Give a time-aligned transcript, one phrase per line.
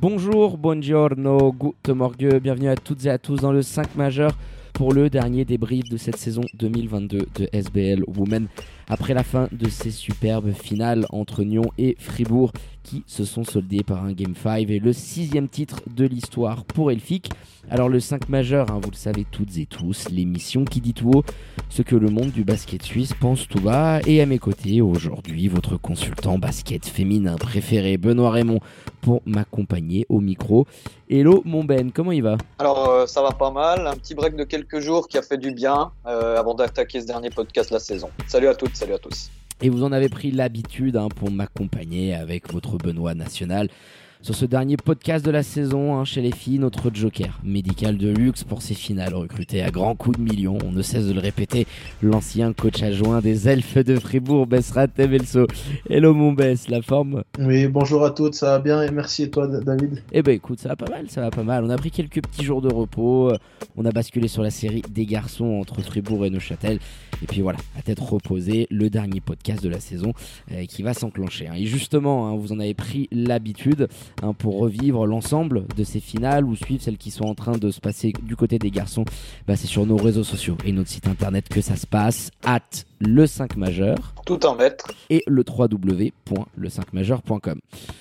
[0.00, 4.30] Bonjour, buongiorno, good morgue, bienvenue à toutes et à tous dans le 5 majeur
[4.72, 8.46] pour le dernier débrief de cette saison 2022 de SBL Women
[8.88, 12.52] après la fin de ces superbes finales entre Nyon et Fribourg
[12.88, 16.90] qui se sont soldées par un Game 5 et le sixième titre de l'histoire pour
[16.90, 17.30] Elfic.
[17.70, 21.10] Alors le 5 majeur, hein, vous le savez toutes et tous, l'émission qui dit tout
[21.14, 21.24] haut
[21.68, 24.00] ce que le monde du basket suisse pense tout bas.
[24.06, 28.60] Et à mes côtés aujourd'hui, votre consultant basket féminin préféré, Benoît Raymond,
[29.02, 30.66] pour m'accompagner au micro.
[31.10, 32.38] Hello mon Ben, comment il va?
[32.58, 35.38] Alors euh, ça va pas mal, un petit break de quelques jours qui a fait
[35.38, 38.08] du bien euh, avant d'attaquer ce dernier podcast de la saison.
[38.26, 39.30] Salut à toutes, salut à tous.
[39.60, 43.68] Et vous en avez pris l'habitude hein, pour m'accompagner avec votre Benoît national
[44.20, 48.08] sur ce dernier podcast de la saison hein, chez les filles, notre joker médical de
[48.08, 50.58] luxe pour ces finales recruté à grands coups de millions.
[50.64, 51.66] On ne cesse de le répéter,
[52.02, 55.46] l'ancien coach adjoint des elfes de Fribourg, Bessrat Tevelso.
[55.88, 57.22] Hello mon Bess, la forme?
[57.38, 60.02] Oui, bonjour à toutes, ça va bien et merci et toi David?
[60.12, 61.64] Eh ben écoute, ça va pas mal, ça va pas mal.
[61.64, 63.32] On a pris quelques petits jours de repos,
[63.76, 66.80] on a basculé sur la série des garçons entre Fribourg et Neuchâtel.
[67.22, 70.12] Et puis voilà, à tête reposée, le dernier podcast de la saison
[70.52, 71.48] euh, qui va s'enclencher.
[71.48, 71.54] Hein.
[71.56, 73.88] Et justement, hein, vous en avez pris l'habitude.
[74.22, 77.70] Hein, pour revivre l'ensemble de ces finales ou suivre celles qui sont en train de
[77.70, 79.04] se passer du côté des garçons,
[79.46, 82.60] bah, c'est sur nos réseaux sociaux et notre site internet que ça se passe, at
[83.00, 84.14] le 5 majeur.
[84.26, 84.92] Tout en maître.
[85.08, 87.60] Et le www.le5majeur.com.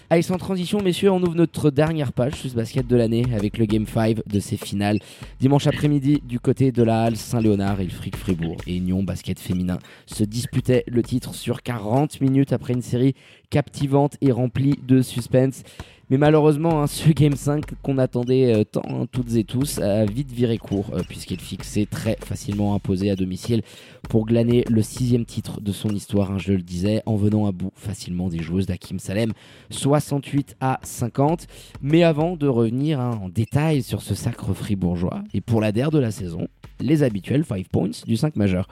[0.09, 3.65] Allez, sans transition, messieurs, on ouvre notre dernière page Suisse Basket de l'année avec le
[3.65, 4.99] Game 5 de ces finales.
[5.39, 9.39] Dimanche après-midi, du côté de la Halle Saint-Léonard et le Fric Fribourg et Union Basket
[9.39, 13.15] Féminin se disputaient le titre sur 40 minutes après une série
[13.49, 15.63] captivante et remplie de suspense.
[16.09, 20.05] Mais malheureusement, hein, ce Game 5 qu'on attendait euh, tant hein, toutes et tous a
[20.05, 23.61] vite viré court, euh, puisqu'il fixait très facilement imposé à domicile
[24.09, 27.51] pour glaner le sixième titre de son histoire, hein, je le disais, en venant à
[27.51, 29.33] bout facilement des joueuses d'Akim Salem,
[29.69, 31.45] 68 à 50.
[31.81, 35.99] Mais avant de revenir en détail sur ce sacre fribourgeois, et pour la der de
[35.99, 36.47] la saison,
[36.79, 38.69] les habituels 5 points du 5 majeur.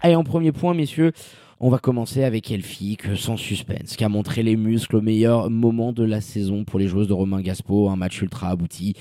[0.00, 1.12] Allez, en premier point, messieurs,
[1.60, 5.92] on va commencer avec Elfic, sans suspense, qui a montré les muscles au meilleur moment
[5.92, 8.94] de la saison pour les joueuses de Romain Gaspo, un match ultra abouti.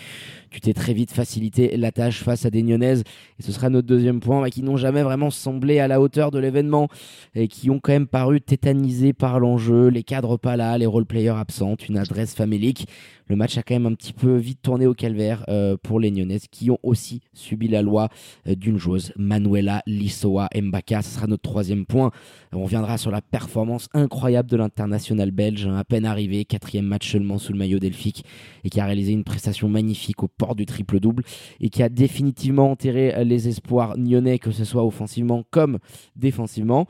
[0.50, 3.04] Tu t'es très vite facilité la tâche face à des Nyonnaises,
[3.40, 6.40] et ce sera notre deuxième point, qui n'ont jamais vraiment semblé à la hauteur de
[6.40, 6.88] l'événement,
[7.36, 11.30] et qui ont quand même paru tétanisés par l'enjeu, les cadres pas là, les role-players
[11.38, 12.88] absents, une adresse famélique
[13.30, 16.12] le match a quand même un petit peu vite tourné au calvaire euh, pour les
[16.12, 18.10] Nyonnaises qui ont aussi subi la loi
[18.48, 21.02] euh, d'une joueuse, Manuela Lissoa Mbaka.
[21.02, 22.12] Ce sera notre troisième point.
[22.54, 27.12] On reviendra sur la performance incroyable de l'international belge, hein, à peine arrivé, quatrième match
[27.12, 28.24] seulement sous le maillot delphique
[28.64, 31.24] et qui a réalisé une prestation magnifique au port du triple-double
[31.60, 35.80] et qui a définitivement enterré les espoirs nyonnais, que ce soit offensivement comme
[36.16, 36.88] défensivement.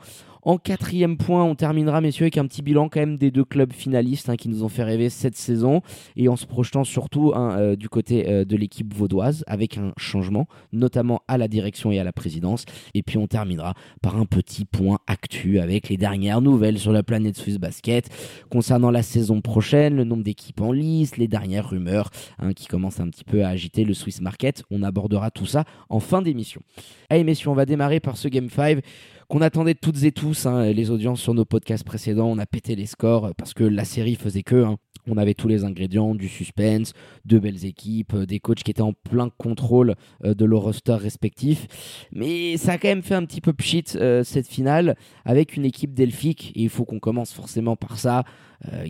[0.48, 4.30] En quatrième point, on terminera, messieurs, avec un petit bilan quand des deux clubs finalistes
[4.30, 5.82] hein, qui nous ont fait rêver cette saison
[6.16, 9.92] et en se projetant surtout hein, euh, du côté euh, de l'équipe vaudoise avec un
[9.98, 12.64] changement, notamment à la direction et à la présidence.
[12.94, 17.02] Et puis on terminera par un petit point actu avec les dernières nouvelles sur la
[17.02, 18.08] planète Swiss Basket
[18.50, 22.08] concernant la saison prochaine, le nombre d'équipes en lice, les dernières rumeurs
[22.38, 24.62] hein, qui commencent un petit peu à agiter le Swiss Market.
[24.70, 26.62] On abordera tout ça en fin d'émission.
[27.10, 28.80] Allez messieurs, on va démarrer par ce Game 5
[29.28, 30.46] qu'on attendait toutes et tous.
[30.46, 33.84] Hein, les audiences sur nos podcasts précédents, on a pété les scores parce que la
[33.84, 34.64] série faisait que.
[34.64, 34.76] Hein.
[35.10, 36.92] On avait tous les ingrédients, du suspense,
[37.24, 39.94] de belles équipes, euh, des coachs qui étaient en plein contrôle
[40.24, 41.66] euh, de leur roster respectif.
[42.12, 45.64] Mais ça a quand même fait un petit peu pchit euh, cette finale avec une
[45.64, 46.52] équipe delphique.
[46.54, 48.24] Et il faut qu'on commence forcément par ça.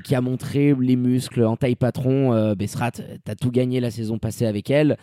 [0.03, 2.55] qui a montré les muscles en taille patron.
[2.55, 2.93] Bessrat,
[3.25, 4.97] t'as tout gagné la saison passée avec elle.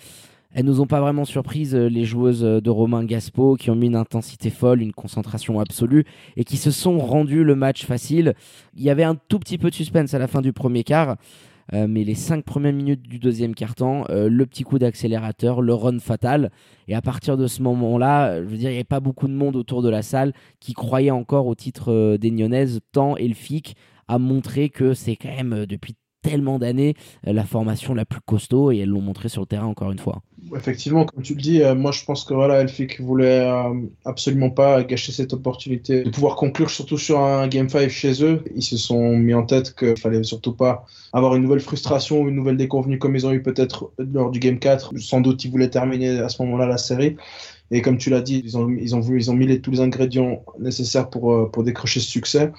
[0.56, 3.76] Elles nous ont pas vraiment surprises, euh, les joueuses euh, de Romain Gaspo, qui ont
[3.76, 6.06] mis une intensité folle, une concentration absolue,
[6.38, 8.36] et qui se sont rendues le match facile.
[8.74, 11.18] Il y avait un tout petit peu de suspense à la fin du premier quart.
[11.74, 16.00] Euh, mais les cinq premières minutes du deuxième quart-temps, le petit coup d'accélérateur, le run
[16.00, 16.52] fatal.
[16.88, 19.34] Et à partir de ce moment-là, je veux dire, il n'y avait pas beaucoup de
[19.34, 20.32] monde autour de la salle
[20.62, 23.76] qui croyait encore au titre des Nyonnaises, tant Elfic
[24.08, 28.80] a montré que c'est quand même depuis tellement d'années la formation la plus costaud et
[28.80, 30.22] elles l'ont montré sur le terrain encore une fois.
[30.56, 33.48] Effectivement, comme tu le dis, moi je pense que voilà, Elfic voulait
[34.06, 38.44] absolument pas gâcher cette opportunité de pouvoir conclure surtout sur un Game 5 chez eux.
[38.56, 42.30] Ils se sont mis en tête qu'il fallait surtout pas avoir une nouvelle frustration ou
[42.30, 44.98] une nouvelle déconvenue comme ils ont eu peut-être lors du Game 4.
[44.98, 47.16] Sans doute ils voulaient terminer à ce moment-là la série.
[47.72, 50.44] Et comme tu l'as dit, ils ont, ils ont, ils ont mis tous les ingrédients
[50.60, 52.52] nécessaires pour, euh, pour décrocher ce succès.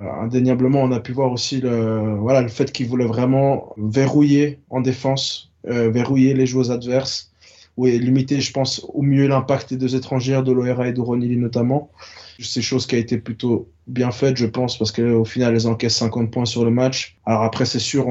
[0.00, 4.60] Euh, indéniablement, on a pu voir aussi le, voilà, le fait qu'ils voulaient vraiment verrouiller
[4.70, 7.30] en défense, euh, verrouiller les joueurs adverses,
[7.76, 11.36] ou limiter, je pense, au mieux l'impact des deux étrangères, de l'ORA et de Ronili
[11.36, 11.90] notamment.
[12.38, 15.96] C'est chose qui a été plutôt bien faite, je pense, parce qu'au final, elles encaissent
[15.96, 17.16] 50 points sur le match.
[17.26, 18.06] Alors après, c'est sûr,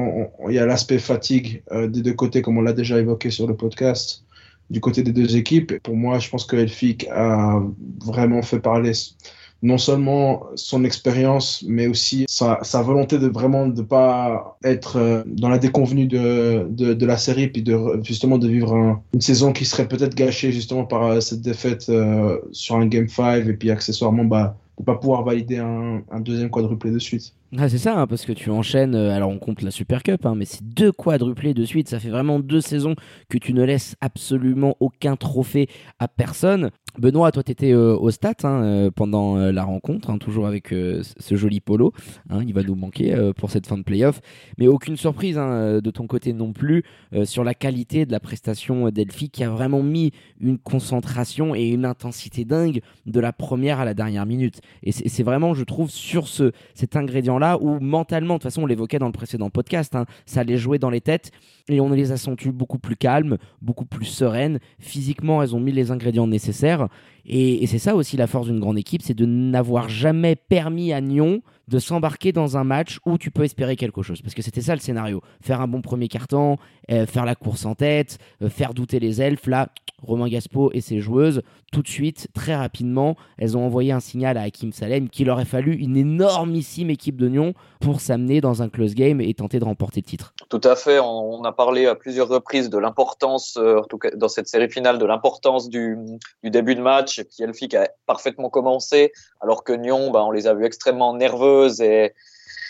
[0.48, 3.56] il y a l'aspect fatigue des deux côtés, comme on l'a déjà évoqué sur le
[3.56, 4.24] podcast
[4.70, 5.78] du côté des deux équipes.
[5.82, 7.62] Pour moi, je pense que Elfic a
[8.04, 8.92] vraiment fait parler
[9.64, 15.48] non seulement son expérience, mais aussi sa, volonté de vraiment ne pas être euh, dans
[15.48, 19.88] la déconvenue de, de, la série, puis de justement de vivre une saison qui serait
[19.88, 24.24] peut-être gâchée justement par euh, cette défaite euh, sur un Game 5, et puis accessoirement
[24.24, 27.32] bah, de pas pouvoir valider un, un deuxième quadruplé de suite.
[27.56, 30.26] Ah, c'est ça, hein, parce que tu enchaînes, euh, alors on compte la Super Cup,
[30.26, 32.96] hein, mais c'est deux quadruplés de suite, ça fait vraiment deux saisons
[33.28, 35.68] que tu ne laisses absolument aucun trophée
[36.00, 36.70] à personne.
[36.98, 41.34] Benoît, toi, tu étais euh, au stade hein, euh, pendant la rencontre, toujours avec ce
[41.36, 41.92] joli polo.
[42.30, 44.20] il va nous manquer pour cette fin de playoff.
[44.58, 46.84] Mais aucune surprise de ton côté non plus
[47.24, 51.84] sur la qualité de la prestation d'Elphi qui a vraiment mis une concentration et une
[51.84, 54.60] intensité dingue de la première à la dernière minute.
[54.82, 58.66] Et c'est vraiment, je trouve, sur ce, cet ingrédient-là où mentalement, de toute façon, on
[58.66, 61.30] l'évoquait dans le précédent podcast, hein, ça allait jouer dans les têtes
[61.68, 64.58] et on les a senties beaucoup plus calmes, beaucoup plus sereines.
[64.78, 66.88] Physiquement, elles ont mis les ingrédients nécessaires.
[67.26, 71.00] Et, c'est ça aussi la force d'une grande équipe, c'est de n'avoir jamais permis à
[71.00, 74.20] Nyon de s'embarquer dans un match où tu peux espérer quelque chose.
[74.20, 75.22] Parce que c'était ça le scénario.
[75.40, 76.58] Faire un bon premier carton,
[76.90, 79.46] euh, faire la course en tête, euh, faire douter les elfes.
[79.46, 79.70] Là,
[80.02, 81.42] Romain Gaspo et ses joueuses,
[81.74, 85.44] tout de suite, très rapidement, elles ont envoyé un signal à Hakim Salem qu'il aurait
[85.44, 89.64] fallu une énormissime équipe de Nyon pour s'amener dans un close game et tenter de
[89.64, 90.34] remporter le titre.
[90.48, 91.00] Tout à fait.
[91.00, 94.70] On a parlé à plusieurs reprises de l'importance, euh, en tout cas dans cette série
[94.70, 95.98] finale, de l'importance du,
[96.44, 99.10] début de match qui Elfic a parfaitement commencé,
[99.40, 102.14] alors que Nyon, bah, on les a vus extrêmement nerveuses et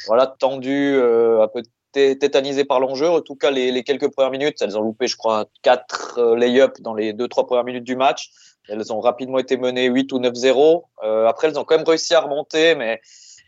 [0.07, 1.61] voilà tendues, euh, un peu
[1.93, 3.11] tétanisées par l'enjeu.
[3.11, 6.81] En tout cas, les, quelques premières minutes, elles ont loupé, je crois, quatre euh, lay-ups
[6.81, 8.31] dans les deux trois premières minutes du match.
[8.69, 10.83] Elles ont rapidement été menées 8 ou 9-0.
[11.29, 13.01] après, elles ont quand même réussi à remonter, mais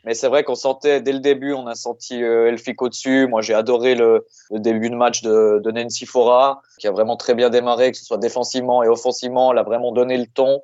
[0.07, 3.27] mais c'est vrai qu'on sentait dès le début, on a senti euh, Elfic au-dessus.
[3.27, 7.35] Moi, j'ai adoré le, début de match de, de, Nancy Fora, qui a vraiment très
[7.35, 9.51] bien démarré, que ce soit défensivement et offensivement.
[9.51, 10.63] Elle a vraiment donné le ton.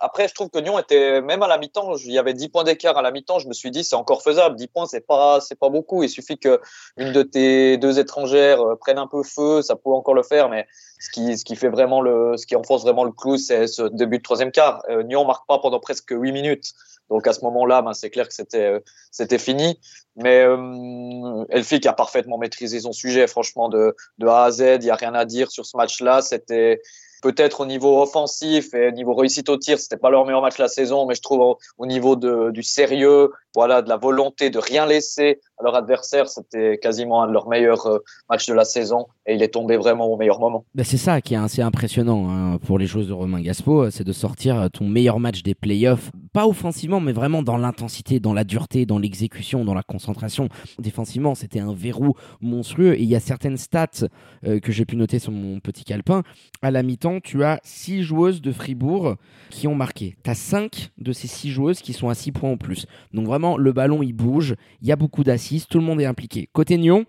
[0.00, 2.64] Après, je trouve que Nyon était, même à la mi-temps, il y avait 10 points
[2.64, 3.38] d'écart à la mi-temps.
[3.38, 4.56] Je me suis dit, c'est encore faisable.
[4.56, 6.02] 10 points, c'est pas, c'est pas beaucoup.
[6.02, 6.60] Il suffit que
[6.96, 10.48] une de tes deux étrangères euh, prenne un peu feu, ça peut encore le faire.
[10.48, 10.66] Mais
[11.00, 13.82] ce qui, ce qui fait vraiment le, ce qui enfonce vraiment le clou, c'est ce
[13.82, 14.82] début de troisième quart.
[14.88, 16.74] Euh, Nyon marque pas pendant presque 8 minutes.
[17.10, 18.80] Donc à ce moment-là, ben, c'est clair que c'était euh,
[19.10, 19.80] c'était fini.
[20.16, 24.60] Mais euh, Elfic a parfaitement maîtrisé son sujet, franchement, de, de A à Z.
[24.60, 26.20] Il n'y a rien à dire sur ce match-là.
[26.20, 26.80] C'était
[27.22, 30.56] peut-être au niveau offensif et au niveau réussite au tir, c'était pas leur meilleur match
[30.56, 34.50] de la saison, mais je trouve au, niveau de, du sérieux, voilà, de la volonté
[34.50, 37.98] de rien laisser à leur adversaire, c'était quasiment un de leurs meilleurs euh,
[38.30, 40.64] matchs de la saison et il est tombé vraiment au meilleur moment.
[40.74, 44.04] Ben c'est ça qui est assez impressionnant hein, pour les joueurs de Romain Gaspo, c'est
[44.04, 48.44] de sortir ton meilleur match des playoffs, pas offensivement, mais vraiment dans l'intensité, dans la
[48.44, 50.48] dureté, dans l'exécution, dans la concentration.
[50.78, 54.06] Défensivement, c'était un verrou monstrueux et il y a certaines stats
[54.46, 56.22] euh, que j'ai pu noter sur mon petit calepin.
[56.62, 59.16] À la mi-temps, tu as 6 joueuses de Fribourg
[59.50, 60.16] qui ont marqué.
[60.22, 62.86] Tu as 5 de ces 6 joueuses qui sont à 6 points en plus.
[63.14, 66.06] Donc vraiment, le ballon, il bouge, il y a beaucoup d'assises, tout le monde est
[66.06, 66.48] impliqué.
[66.52, 67.04] Côté Nyon,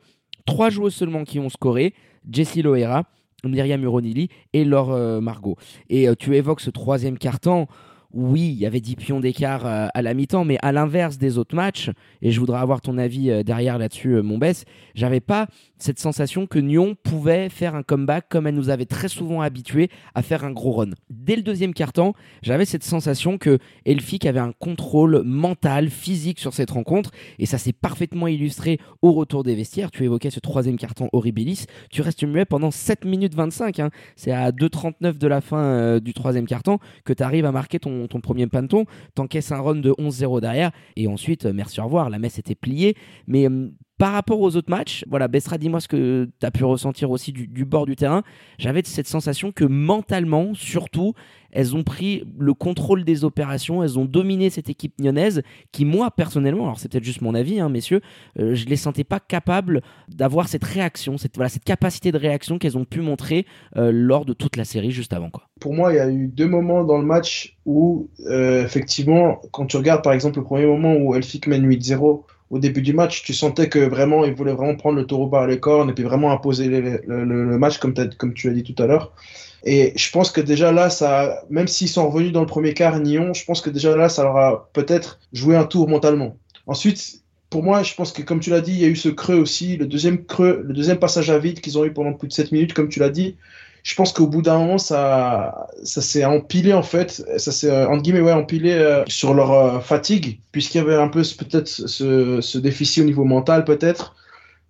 [0.45, 1.93] 3 joueuses seulement qui ont scoré,
[2.29, 3.03] Jessie Loera,
[3.43, 5.57] Myriam Uronili et Laure euh, Margot.
[5.89, 7.67] Et euh, tu évoques ce troisième carton
[8.13, 11.37] oui, il y avait 10 pions d'écart euh, à la mi-temps, mais à l'inverse des
[11.37, 15.19] autres matchs, et je voudrais avoir ton avis euh, derrière là-dessus, euh, mon Bess, j'avais
[15.19, 15.47] pas
[15.77, 19.89] cette sensation que Nyon pouvait faire un comeback comme elle nous avait très souvent habitués
[20.15, 20.89] à faire un gros run.
[21.09, 26.53] Dès le deuxième quart-temps, j'avais cette sensation que Elfic avait un contrôle mental, physique sur
[26.53, 29.91] cette rencontre, et ça s'est parfaitement illustré au retour des vestiaires.
[29.91, 33.89] Tu évoquais ce troisième carton horribilis, tu restes muet pendant 7 minutes 25, hein.
[34.15, 37.98] c'est à 2.39 de la fin du troisième quart-temps que tu arrives à marquer ton
[38.07, 42.09] ton, premier panton, t'encaisses un run de 11-0 derrière, et ensuite, euh, merci, au revoir,
[42.09, 42.95] la messe était pliée.
[43.27, 46.63] Mais euh, Par rapport aux autres matchs, voilà, Bessra, dis-moi ce que tu as pu
[46.63, 48.23] ressentir aussi du, bord du terrain.
[48.57, 51.15] J'avais cette sensation que mentalement, surtout,
[51.51, 55.41] elles ont pris le contrôle des opérations, elles ont dominé cette équipe lyonnaise
[55.73, 57.99] qui, moi, personnellement, alors c'est peut-être juste mon avis, hein, messieurs,
[58.39, 62.17] euh, je ne les sentais pas capables d'avoir cette réaction, cette, voilà, cette capacité de
[62.17, 65.29] réaction qu'elles ont pu montrer euh, lors de toute la série juste avant.
[65.29, 65.43] Quoi.
[65.59, 69.65] Pour moi, il y a eu deux moments dans le match où, euh, effectivement, quand
[69.65, 73.23] tu regardes par exemple le premier moment où Elfic mène 8-0, au début du match,
[73.23, 76.03] tu sentais que vraiment, ils voulaient vraiment prendre le taureau par les cornes et puis
[76.03, 79.13] vraiment imposer le, match comme, comme tu as dit tout à l'heure.
[79.65, 82.99] Et je pense que déjà là, ça, même s'ils sont revenus dans le premier quart,
[82.99, 86.37] Nyon, je pense que déjà là, ça leur a peut-être joué un tour mentalement.
[86.65, 89.09] Ensuite, pour moi, je pense que comme tu l'as dit, il y a eu ce
[89.09, 92.27] creux aussi, le deuxième creux, le deuxième passage à vide qu'ils ont eu pendant plus
[92.27, 93.35] de 7 minutes, comme tu l'as dit.
[93.83, 98.03] Je pense qu'au bout d'un moment, ça, ça s'est empilé en fait, ça s'est entre
[98.03, 102.41] guillemets ouais, empilé euh, sur leur euh, fatigue, puisqu'il y avait un peu peut-être ce,
[102.41, 104.15] ce déficit au niveau mental peut-être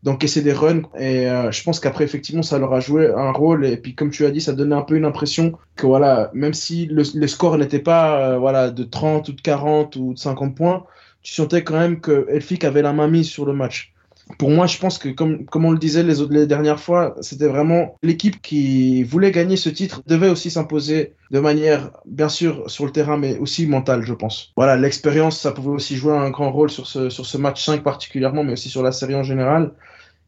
[0.04, 0.84] d'encaisser des runs.
[0.98, 3.66] Et euh, je pense qu'après, effectivement, ça leur a joué un rôle.
[3.66, 6.54] Et puis, comme tu as dit, ça donnait un peu une impression que, voilà, même
[6.54, 10.56] si le, score n'était pas euh, voilà, de 30 ou de 40 ou de 50
[10.56, 10.86] points,
[11.22, 13.94] tu sentais quand même que Elfic avait la main mise sur le match.
[14.38, 17.16] Pour moi, je pense que, comme, comme on le disait les, autres, les dernières fois,
[17.20, 22.70] c'était vraiment l'équipe qui voulait gagner ce titre, devait aussi s'imposer de manière, bien sûr,
[22.70, 24.54] sur le terrain, mais aussi mentale, je pense.
[24.56, 27.84] Voilà, l'expérience, ça pouvait aussi jouer un grand rôle sur ce, sur ce match 5
[27.84, 29.72] particulièrement, mais aussi sur la série en général.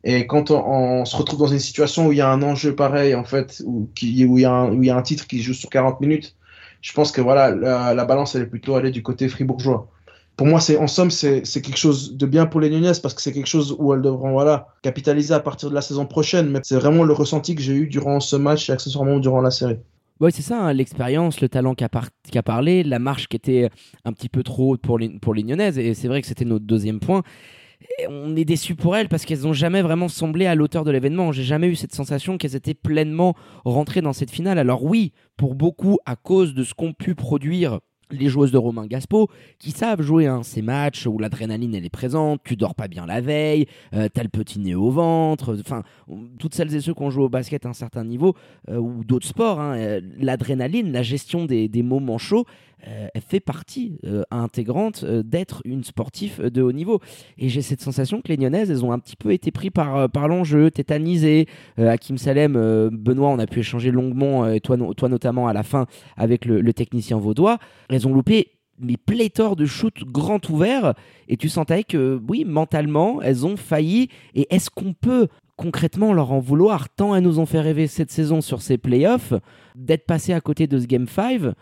[0.04, 3.14] Et quand on, se retrouve dans une situation où il y a un enjeu pareil,
[3.14, 5.28] en fait, où, qui, où, il, y a un, où il y a un titre
[5.28, 6.36] qui joue sur 40 minutes,
[6.82, 9.88] je pense que voilà, la, la balance, elle est plutôt allée du côté fribourgeois
[10.42, 13.22] pour moi, c'est en somme, c'est quelque chose de bien pour les Nunez parce que
[13.22, 16.50] c'est quelque chose où elles devront voilà, capitaliser à partir de la saison prochaine.
[16.50, 19.52] Mais c'est vraiment le ressenti que j'ai eu durant ce match et accessoirement durant la
[19.52, 19.78] série.
[20.20, 22.10] Oui, c'est ça, hein, l'expérience, le talent qu'a par
[22.44, 23.70] parlé, la marche qui était
[24.04, 25.78] un petit peu trop haute pour les, pour les Nyonnaises.
[25.78, 27.22] Et c'est vrai que c'était notre deuxième point.
[28.10, 31.32] On est déçu pour elles parce qu'elles n'ont jamais vraiment semblé à l'auteur de l'événement.
[31.32, 34.58] J'ai jamais eu cette sensation qu'elles étaient pleinement rentrées dans cette finale.
[34.58, 37.80] Alors oui, pour beaucoup, à cause de ce qu'ont pu produire
[38.12, 41.90] les joueuses de Romain Gaspo qui savent jouer hein, ces matchs où l'adrénaline elle est
[41.90, 45.84] présente, tu dors pas bien la veille, euh, t'as le petit nez au ventre, enfin
[46.40, 48.36] toutes celles et ceux qui ont joué au basket à un certain niveau
[48.70, 52.46] euh, ou d'autres sports, hein, euh, l'adrénaline, la gestion des, moments chauds,
[53.14, 57.00] elle fait partie euh, intégrante euh, d'être une sportive de haut niveau.
[57.38, 60.10] Et j'ai cette sensation que les Nyonnaises, elles ont un petit peu été pris par,
[60.10, 61.48] par l'enjeu, tétanisées.
[61.78, 62.54] Hakim Salem,
[62.92, 65.86] Benoît, on a pu échanger longuement, toi, toi notamment à la fin,
[66.18, 67.58] avec le, technicien vaudois.
[67.90, 68.48] Elles ont loupé
[68.80, 70.96] mais pléthore de shoots grand ouverts
[71.28, 76.32] et tu sentais que oui mentalement elles ont failli et est-ce qu'on peut concrètement leur
[76.32, 79.34] en vouloir tant elles nous ont fait rêver cette saison sur ces playoffs
[79.76, 81.54] d'être passé à côté de ce game 5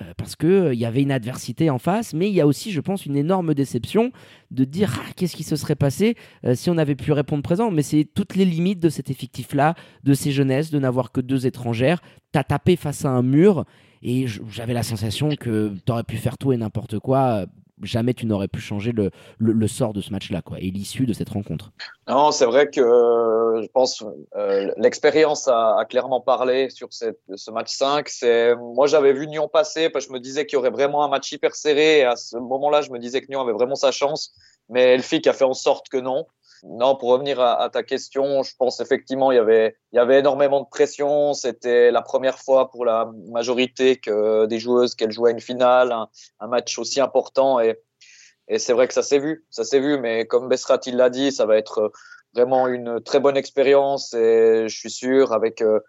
[0.00, 2.72] euh, parce qu'il euh, y avait une adversité en face, mais il y a aussi,
[2.72, 4.12] je pense, une énorme déception
[4.50, 6.14] de dire ah, qu'est-ce qui se serait passé
[6.44, 7.70] euh, si on avait pu répondre présent.
[7.70, 11.46] Mais c'est toutes les limites de cet effectif-là, de ces jeunesses, de n'avoir que deux
[11.46, 12.00] étrangères.
[12.32, 13.64] T'as tapé face à un mur
[14.02, 17.46] et j'avais la sensation que t'aurais pu faire tout et n'importe quoi
[17.82, 21.12] jamais tu n'aurais pu changer le, le, sort de ce match-là, quoi, et l'issue de
[21.12, 21.72] cette rencontre.
[22.08, 24.04] Non, c'est vrai que je pense
[24.36, 28.08] euh, l'expérience a, a, clairement parlé sur cette, ce match 5.
[28.08, 31.04] C'est moi j'avais vu Nyon passer parce que je me disais qu'il y aurait vraiment
[31.04, 31.98] un match hyper serré.
[31.98, 34.32] Et à ce moment-là, je me disais que Nyon avait vraiment sa chance,
[34.68, 36.26] mais Elfic a fait en sorte que non.
[36.64, 40.18] Non, pour revenir à, ta question, je pense effectivement il y avait il y avait
[40.18, 41.34] énormément de pression.
[41.34, 45.92] C'était la première fois pour la majorité que des joueuses qu'elles jouaient une finale,
[46.40, 47.78] un, match aussi important et
[48.58, 49.98] c'est vrai que ça s'est vu, ça s'est vu.
[49.98, 51.92] Mais comme Besrat il l'a dit, ça va être
[52.34, 55.80] vraiment une très bonne expérience et je suis sûr avec euh,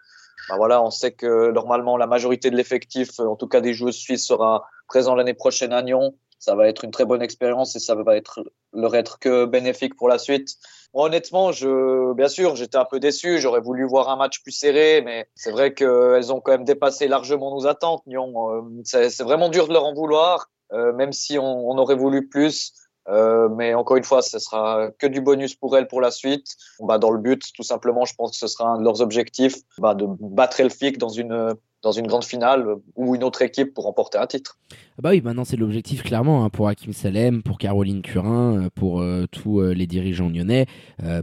[0.50, 3.98] bah voilà, on sait que normalement la majorité de l'effectif, en tout cas des joueuses
[3.98, 7.80] suisses, sera présent l'année prochaine à Nyon ça va être une très bonne expérience et
[7.80, 10.58] ça va être leur être que bénéfique pour la suite.
[10.94, 13.40] Honnêtement, je, bien sûr, j'étais un peu déçu.
[13.40, 17.08] J'aurais voulu voir un match plus serré, mais c'est vrai qu'elles ont quand même dépassé
[17.08, 18.02] largement nos attentes.
[18.08, 21.96] Nyon, euh, c'est vraiment dur de leur en vouloir, euh, même si on, on, aurait
[21.96, 22.74] voulu plus.
[23.10, 26.56] Euh, mais encore une fois, ce sera que du bonus pour elles pour la suite.
[26.80, 29.56] Bah, dans le but, tout simplement, je pense que ce sera un de leurs objectifs,
[29.80, 33.86] bah, de battre Elfic dans une dans une grande finale ou une autre équipe pour
[33.86, 34.58] remporter un titre.
[34.74, 38.70] Ah bah oui, maintenant c'est l'objectif clairement hein, pour Hakim Salem, pour Caroline Curin, euh,
[38.76, 40.66] pour euh, tous les dirigeants lyonnais.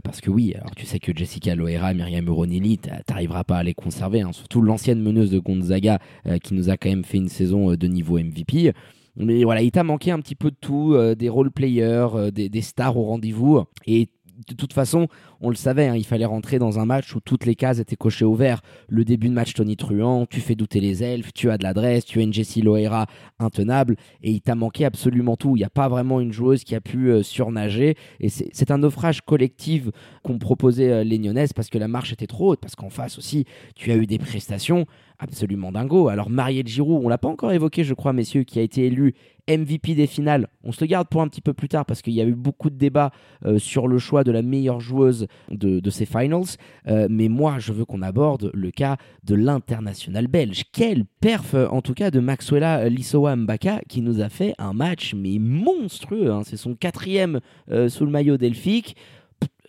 [0.03, 3.75] Parce que oui, alors tu sais que Jessica Loera, Myriam Uronili, t'arriveras pas à les
[3.75, 4.21] conserver.
[4.21, 5.99] Hein, surtout l'ancienne meneuse de Gonzaga
[6.43, 8.73] qui nous a quand même fait une saison de niveau MVP.
[9.17, 12.61] Mais voilà, il t'a manqué un petit peu de tout, des role players, des, des,
[12.61, 13.63] stars au rendez-vous.
[13.85, 14.09] Et
[14.47, 15.07] de toute façon,
[15.41, 17.95] on le savait, hein, il fallait rentrer dans un match où toutes les cases étaient
[17.95, 18.61] cochées au vert.
[18.87, 22.05] Le début de match Tony Truant, tu fais douter les elfes, tu as de l'adresse,
[22.05, 23.07] tu as une Jessie Loera
[23.39, 25.55] intenable, et il t'a manqué absolument tout.
[25.55, 28.77] Il n'y a pas vraiment une joueuse qui a pu euh, surnager, et c'est un
[28.77, 29.89] naufrage collectif
[30.23, 33.17] qu'ont proposé euh, les Nyonnaises parce que la marche était trop haute, parce qu'en face
[33.17, 33.45] aussi,
[33.75, 34.85] tu as eu des prestations
[35.19, 36.07] absolument dingo.
[36.07, 39.13] Alors Marielle Giroud, on l'a pas encore évoqué, je crois, messieurs, qui a été élu
[39.49, 40.47] MVP des finales.
[40.63, 42.35] On se le garde pour un petit peu plus tard parce qu'il y a eu
[42.35, 43.11] beaucoup de débats
[43.45, 46.57] euh, sur le choix de la meilleure joueuse de, ces finals.
[46.87, 50.63] Euh, mais moi, je veux qu'on aborde le cas de l'international belge.
[50.73, 54.73] Quelle perf, euh, en tout cas, de Maxwella Lissowa Mbaka qui nous a fait un
[54.73, 56.31] match mais monstrueux.
[56.31, 56.41] Hein.
[56.43, 57.39] C'est son quatrième
[57.87, 58.95] sous le maillot delphique.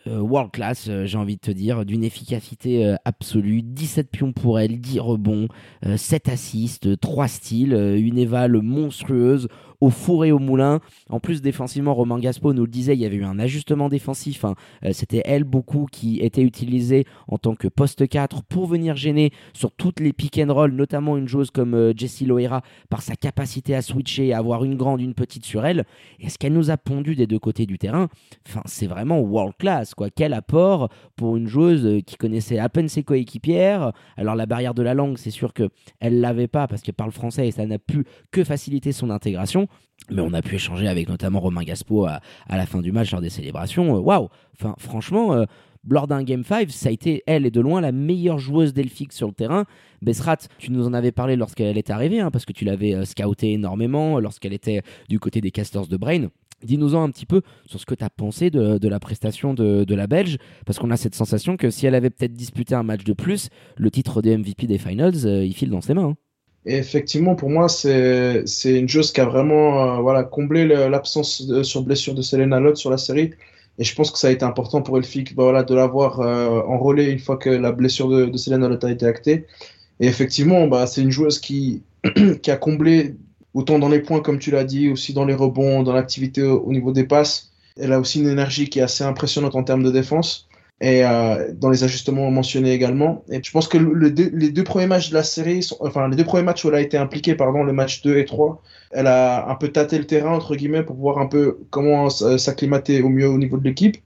[0.09, 3.63] Euh, world class, euh, j'ai envie de te dire, d'une efficacité euh, absolue.
[3.63, 5.49] 17 pions pour elle, 10 rebonds,
[5.97, 9.49] 7 assists, 3 styles, une éval monstrueuse
[9.81, 10.81] au four et au moulin.
[11.09, 14.45] En plus, défensivement, Romain Gaspo nous le disait, il y avait eu un ajustement défensif.
[14.45, 14.55] Hein.
[14.85, 19.31] Euh, c'était elle beaucoup qui était utilisée en tant que poste 4 pour venir gêner
[19.53, 23.15] sur toutes les pick and roll, notamment une joueuse comme euh, Jessie Loera par sa
[23.15, 25.85] capacité à switcher, à avoir une grande, une petite sur elle.
[26.21, 28.09] Et ce qu'elle nous a pondu des deux côtés du terrain,
[28.47, 29.95] enfin, c'est vraiment world class.
[29.95, 30.09] Quoi.
[30.11, 33.93] Quel apport pour une joueuse euh, qui connaissait à peine ses coéquipières.
[34.17, 35.69] Alors la barrière de la langue, c'est sûr que
[36.01, 39.68] elle l'avait pas parce qu'elle parle français et ça n'a pu que faciliter son intégration.
[40.11, 43.21] Mais on a pu échanger avec notamment Romain Gaspo à, la fin du match lors
[43.21, 43.97] des célébrations.
[43.97, 45.45] Euh, waouh Enfin, franchement, euh,
[45.89, 49.13] lors d'un Game 5, ça a été, elle et de loin, la meilleure joueuse d'Elphique
[49.13, 49.65] sur le terrain.
[50.03, 53.05] Besrat, tu nous en avais parlé lorsqu'elle est arrivée, hein, parce que tu l'avais euh,
[53.05, 56.29] scouté énormément lorsqu'elle était du côté des casters de Brain.
[56.65, 59.95] Dis-nous-en un petit peu sur ce que tu as pensé de, la prestation de, de,
[59.95, 63.05] la Belge, parce qu'on a cette sensation que si elle avait peut-être disputé un match
[63.05, 66.09] de plus, le titre de MVP des Finals, il file dans ses mains.
[66.09, 66.17] Hein.
[66.69, 71.83] Et effectivement, pour moi, c'est une joueuse qui a vraiment euh, voilà, comblé l'absence sur
[71.83, 73.33] blessure de Selena Lott sur la série.
[73.79, 76.61] Et je pense que ça a été important pour Elfic bah, voilà, de l'avoir euh,
[76.69, 79.47] enrôlé une fois que la blessure de, de Selena Lott a été actée.
[79.99, 81.85] Et effectivement, bah, c'est une joueuse qui,
[82.43, 83.17] qui a comblé
[83.55, 86.71] autant dans les points, comme tu l'as dit, aussi dans les rebonds, dans l'activité au
[86.71, 87.51] niveau des passes.
[87.81, 90.48] Elle a aussi une énergie qui est assez impressionnante en termes de défense
[90.81, 93.25] et euh, dans les ajustements mentionnés également.
[93.31, 96.25] Et je pense que le, les deux premiers matchs de la série, enfin les deux
[96.25, 99.49] premiers matchs où elle a été impliquée, pardon, le match 2 et 3, elle a
[99.49, 103.29] un peu tâté le terrain entre guillemets pour voir un peu comment s'acclimater au mieux
[103.29, 103.99] au niveau de l'équipe.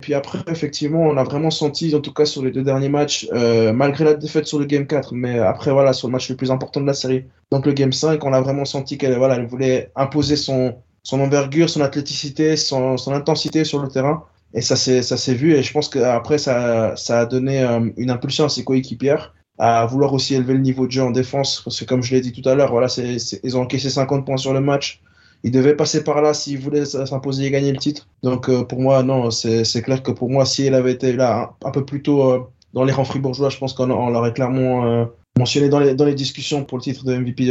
[0.00, 3.28] Puis après, effectivement, on a vraiment senti, en tout cas sur les deux derniers matchs,
[3.32, 6.36] euh, malgré la défaite sur le Game 4, mais après, voilà, sur le match le
[6.36, 9.34] plus important de la série, donc le Game 5, on a vraiment senti qu'elle voilà,
[9.34, 14.22] elle voulait imposer son, son envergure, son athléticité, son, son intensité sur le terrain.
[14.54, 15.54] Et ça s'est, ça s'est vu.
[15.54, 19.84] Et je pense qu'après, ça, ça a donné euh, une impulsion à ses coéquipières à
[19.86, 21.62] vouloir aussi élever le niveau de jeu en défense.
[21.64, 24.24] Parce que comme je l'ai dit tout à l'heure, voilà, c'est, ils ont encaissé 50
[24.24, 25.02] points sur le match.
[25.44, 28.08] Ils devaient passer par là s'ils voulaient s'imposer et gagner le titre.
[28.22, 31.12] Donc euh, pour moi, non, c'est, c'est clair que pour moi, si elle avait été
[31.12, 32.40] là un, peu plus tôt euh,
[32.72, 36.14] dans les rangs fribourgeois, je pense qu'on on l'aurait clairement mentionné dans les, dans les
[36.14, 37.46] discussions pour le titre de MVP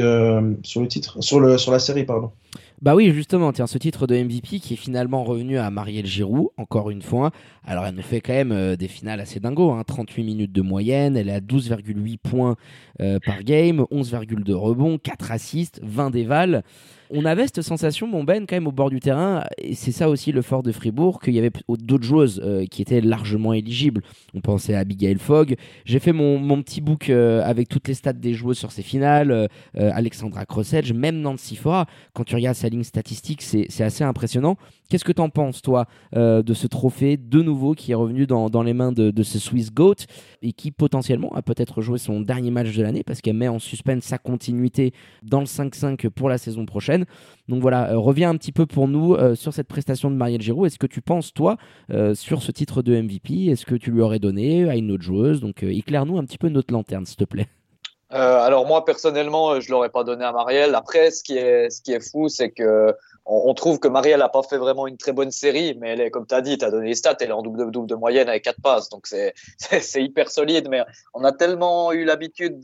[0.63, 2.31] sur le titre, sur, le, sur la série, pardon.
[2.79, 6.49] Bah oui, justement, tiens, ce titre de MVP qui est finalement revenu à Marielle Giroud,
[6.57, 7.31] encore une fois.
[7.65, 10.61] Alors, elle nous fait quand même euh, des finales assez dingo, hein, 38 minutes de
[10.61, 12.55] moyenne, elle est à 12,8 points
[13.01, 16.63] euh, par game, 11,2 rebonds, 4 assists, 20 dévals
[17.09, 20.09] on avait cette sensation, mon Ben, quand même au bord du terrain, et c'est ça
[20.09, 24.01] aussi le fort de Fribourg, qu'il y avait d'autres joueuses euh, qui étaient largement éligibles.
[24.33, 25.55] On pensait à Abigail Fogg.
[25.85, 29.31] J'ai fait mon, petit book euh, avec toutes les stats des joueuses sur ces finales,
[29.31, 31.85] euh, Alexandra Crossedge, même Nancy Fora.
[32.13, 34.57] Quand tu regardes sa ligne statistique, c'est assez impressionnant.
[34.89, 38.63] Qu'est-ce que tu en penses, toi, de ce trophée de nouveau qui est revenu dans,
[38.63, 40.05] les mains de, ce Swiss Goat
[40.41, 43.59] et qui potentiellement a peut-être joué son dernier match de l'année parce qu'elle met en
[43.59, 47.05] suspens sa continuité dans le 5-5 pour la saison prochaine
[47.47, 50.41] donc voilà, euh, reviens un petit peu pour nous euh, sur cette prestation de Marielle
[50.41, 50.67] Giroud.
[50.67, 51.57] Est-ce que tu penses, toi,
[51.91, 55.03] euh, sur ce titre de MVP Est-ce que tu lui aurais donné à une autre
[55.03, 55.39] joueuse?
[55.39, 57.47] Donc éclaire-nous un petit peu notre lanterne, s'il te plaît.
[58.09, 60.75] alors moi personnellement, je l'aurais pas donné à Marielle.
[60.75, 62.93] Après, ce qui est ce qui est fou, c'est que
[63.29, 66.11] on, trouve que Marielle n'a pas fait vraiment une très bonne série, mais elle est,
[66.11, 67.95] comme tu as dit, tu as donné les stats, elle est en double, double de
[67.95, 69.07] moyenne avec 4 passes, donc
[69.57, 70.67] c'est hyper solide.
[70.69, 72.59] Mais on a tellement eu l'habitude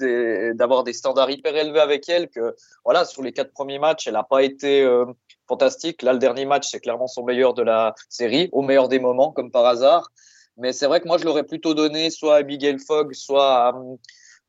[0.55, 4.13] d'avoir des standards hyper élevés avec elle que, voilà, sur les quatre premiers matchs, elle
[4.13, 5.05] n'a pas été euh,
[5.47, 6.01] fantastique.
[6.01, 9.31] Là, le dernier match, c'est clairement son meilleur de la série, au meilleur des moments,
[9.31, 10.11] comme par hasard.
[10.57, 13.73] Mais c'est vrai que moi, je l'aurais plutôt donné soit à Abigail Fogg, soit à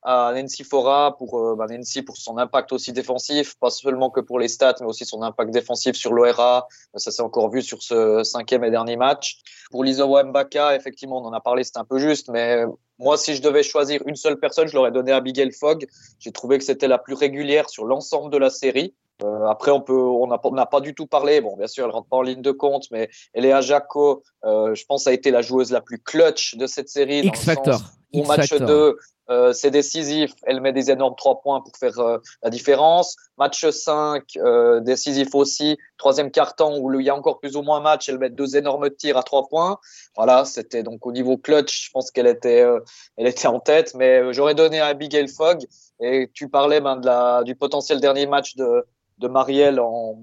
[0.04, 1.66] à Nancy Fora pour euh, bah,
[2.06, 5.50] pour son impact aussi défensif, pas seulement que pour les stats, mais aussi son impact
[5.50, 6.68] défensif sur l'ORA.
[6.94, 9.40] Ça s'est encore vu sur ce cinquième et dernier match.
[9.70, 12.64] Pour Lizowa Mbaka, effectivement, on en a parlé, c'est un peu juste, mais
[12.98, 15.86] moi, si je devais choisir une seule personne, je l'aurais donné à Abigail Fogg.
[16.20, 18.94] J'ai trouvé que c'était la plus régulière sur l'ensemble de la série.
[19.22, 21.40] Euh, après, on peut, on n'a pas du tout parlé.
[21.40, 24.84] Bon, bien sûr, elle rentre pas en ligne de compte, mais Eléa Jaco, euh, je
[24.86, 27.20] pense, a été la joueuse la plus clutch de cette série.
[27.20, 27.80] X Factor.
[28.12, 28.96] Au match 2,
[29.30, 30.32] euh, c'est décisif.
[30.44, 33.16] Elle met des énormes trois points pour faire euh, la différence.
[33.38, 35.78] Match 5, euh, décisif aussi.
[35.98, 38.90] Troisième carton où il y a encore plus ou moins match, elle met deux énormes
[38.90, 39.78] tirs à trois points.
[40.16, 42.80] Voilà, c'était donc au niveau clutch, je pense qu'elle était, euh,
[43.16, 43.94] elle était en tête.
[43.94, 45.66] Mais j'aurais donné à Abigail Fogg.
[46.00, 48.84] Et tu parlais ben, de la, du potentiel dernier match de,
[49.18, 50.16] de Marielle en,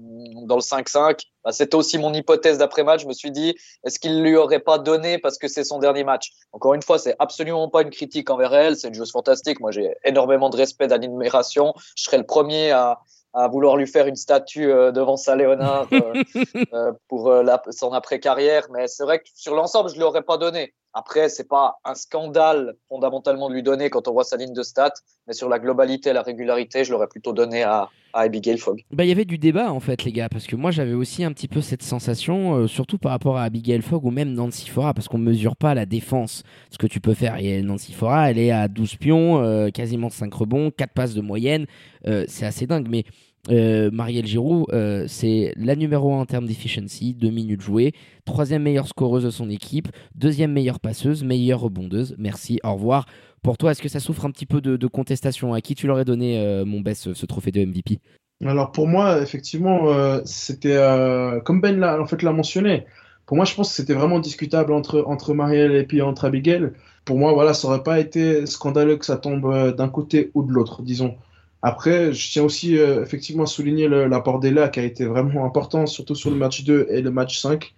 [0.46, 1.20] dans le 5-5.
[1.44, 3.02] Bah, C'était aussi mon hypothèse d'après-match.
[3.02, 6.04] Je me suis dit, est-ce qu'il lui aurait pas donné parce que c'est son dernier
[6.04, 6.30] match?
[6.52, 8.76] Encore une fois, c'est absolument pas une critique envers elle.
[8.76, 9.60] C'est une joueuse fantastique.
[9.60, 11.72] Moi, j'ai énormément de respect, d'admiration.
[11.96, 13.00] Je serais le premier à,
[13.34, 16.22] à vouloir lui faire une statue euh, devant sa Léonard euh,
[16.74, 18.66] euh, pour euh, la, son après-carrière.
[18.70, 20.74] Mais c'est vrai que sur l'ensemble, je ne l'aurais pas donné.
[20.92, 24.62] Après, c'est pas un scandale fondamentalement de lui donner quand on voit sa ligne de
[24.62, 24.92] stats,
[25.26, 28.84] mais sur la globalité, la régularité, je l'aurais plutôt donné à, à Abigail Fogg.
[28.92, 31.24] Bah, il y avait du débat en fait, les gars, parce que moi j'avais aussi
[31.24, 34.68] un petit peu cette sensation, euh, surtout par rapport à Abigail Fogg ou même Nancy
[34.68, 37.36] Fora, parce qu'on mesure pas la défense, ce que tu peux faire.
[37.38, 41.20] Et Nancy Fora, elle est à 12 pions, euh, quasiment 5 rebonds, 4 passes de
[41.20, 41.66] moyenne,
[42.06, 43.04] euh, c'est assez dingue, mais.
[43.50, 44.66] Euh, Marielle Giroud,
[45.08, 47.92] c'est la numéro 1 en termes d'efficiency, 2 minutes jouées,
[48.24, 52.14] troisième meilleure scoreuse de son équipe, deuxième meilleure passeuse, meilleure rebondeuse.
[52.18, 53.04] Merci, au revoir.
[53.42, 55.52] Pour toi, est-ce que ça souffre un petit peu de, contestation?
[55.52, 57.98] À qui tu l'aurais donné, euh, mon best, ce, trophée de MVP
[58.44, 62.86] Alors pour moi, effectivement, euh, c'était euh, comme Ben l'a en fait mentionné.
[63.26, 66.70] Pour moi, je pense que c'était vraiment discutable entre entre Marielle et puis entre Abigail.
[67.04, 70.52] Pour moi, voilà, ça aurait pas été scandaleux que ça tombe d'un côté ou de
[70.52, 71.16] l'autre, disons.
[71.62, 76.14] Après, je tiens aussi effectivement à souligner l'apport d'Ella qui a été vraiment important, surtout
[76.14, 77.74] sur le match 2 et le match 5.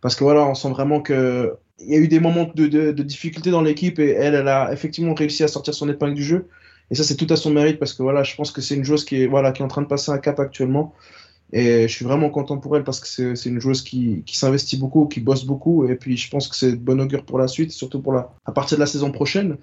[0.00, 2.92] Parce que voilà, on sent vraiment que il y a eu des moments de, de,
[2.92, 6.24] de difficulté dans l'équipe et elle, elle a effectivement réussi à sortir son épingle du
[6.24, 6.48] jeu.
[6.90, 8.84] Et ça, c'est tout à son mérite parce que voilà, je pense que c'est une
[8.84, 10.94] joueuse qui est, voilà, qui est en train de passer un cap actuellement.
[11.52, 15.06] Et je suis vraiment content pour elle parce que c'est une joueuse qui, s'investit beaucoup,
[15.06, 15.88] qui bosse beaucoup.
[15.88, 18.34] Et puis, je pense que c'est de bon augure pour la suite, surtout pour la,
[18.44, 19.56] à partir de la saison prochaine.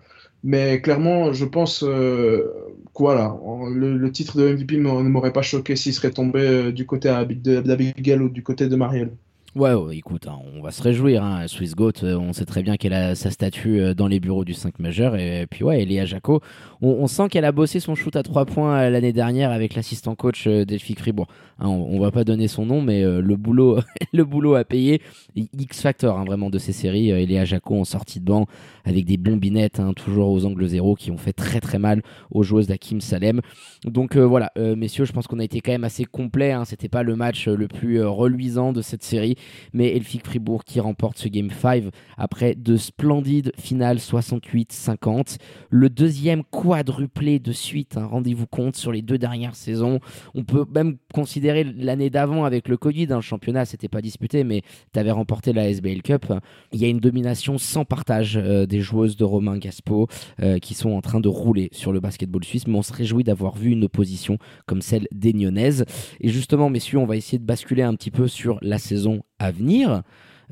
[0.43, 2.53] Mais clairement, je pense euh,
[2.93, 3.35] que voilà,
[3.73, 7.61] le, titre de MVP ne m'aurait pas choqué s'il serait tombé euh, du côté de-
[7.61, 9.11] d'Abigail ou du côté de Marielle.
[9.55, 11.23] Ouais, ouais, écoute, hein, on va se réjouir.
[11.23, 11.47] Hein.
[11.47, 14.43] Swiss Goat, euh, on sait très bien qu'elle a sa statue euh, dans les bureaux
[14.43, 15.15] du 5 majeur.
[15.15, 16.41] Et, puis ouais, Eléa Jaco,
[16.81, 20.13] on, sent qu'elle a bossé son shoot à 3 points euh, l'année dernière avec l'assistant
[20.13, 21.27] coach Delphique Fribourg.
[21.57, 23.79] Hein, on, va pas donner son nom, mais le boulot
[24.13, 25.01] le boulot à payer.
[25.37, 27.11] X Factor, hein, vraiment, de ces séries.
[27.11, 28.47] Eléa Jaco en sortie de banc
[28.83, 32.67] avec des bombinettes, toujours aux angles zéro, qui ont fait très très mal aux joueuses
[32.67, 33.39] d'Hakim Salem.
[33.85, 36.53] Donc voilà, messieurs, je pense qu'on a été quand même assez complet.
[36.65, 39.37] C'était pas le match le plus reluisant de cette série
[39.73, 41.85] mais Elphick Fribourg qui remporte ce Game 5
[42.17, 45.37] après de splendides finales 68-50.
[45.69, 49.99] Le deuxième quadruplé de suite, rendez-vous compte, sur les deux dernières saisons.
[50.33, 54.43] On peut même considérer l'année d'avant avec le Covid, hein, le championnat c'était pas disputé,
[54.43, 54.61] mais
[54.93, 56.33] tu avais remporté la SBL Cup.
[56.71, 60.07] Il y a une domination sans partage euh, des joueuses de Romain Gaspo
[60.41, 63.23] euh, qui sont en train de rouler sur le basketball suisse, mais on se réjouit
[63.23, 65.85] d'avoir vu une opposition comme celle des Nyonnaises.
[66.21, 69.51] Et justement, messieurs, on va essayer de basculer un petit peu sur la saison à
[69.51, 70.03] venir.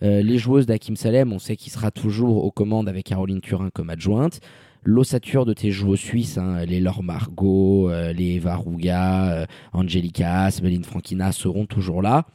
[0.01, 3.69] Euh, les joueuses d'Hakim Salem, on sait qu'il sera toujours aux commandes avec Caroline Turin
[3.71, 4.39] comme adjointe.
[4.85, 10.43] L'ossature de tes joueuses suisses, hein, les Laure Margot, euh, les Eva Ruga, euh, Angelica
[10.43, 12.25] Haas, Méline Franquina seront toujours là.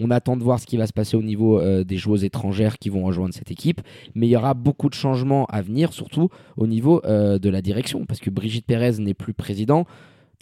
[0.00, 2.78] On attend de voir ce qui va se passer au niveau euh, des joueuses étrangères
[2.78, 3.82] qui vont rejoindre cette équipe.
[4.14, 8.06] Mais il y aura beaucoup de changements à venir, surtout au niveau de la direction,
[8.06, 9.86] parce que Brigitte Pérez n'est plus président.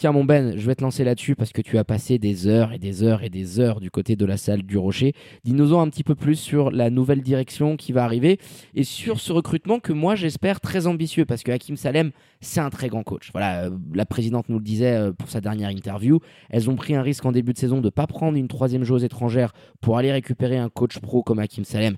[0.01, 2.73] Tiens mon Ben, je vais te lancer là-dessus parce que tu as passé des heures
[2.73, 5.13] et des heures et des heures du côté de la salle du Rocher.
[5.45, 8.39] Dis-nous un petit peu plus sur la nouvelle direction qui va arriver
[8.75, 12.71] et sur ce recrutement que moi j'espère très ambitieux parce que Hakim Salem c'est un
[12.71, 13.29] très grand coach.
[13.33, 16.21] Voilà, euh, la présidente nous le disait euh, pour sa dernière interview.
[16.49, 18.85] Elles ont pris un risque en début de saison de ne pas prendre une troisième
[18.85, 21.97] joueuse étrangère pour aller récupérer un coach pro comme Hakim Salem.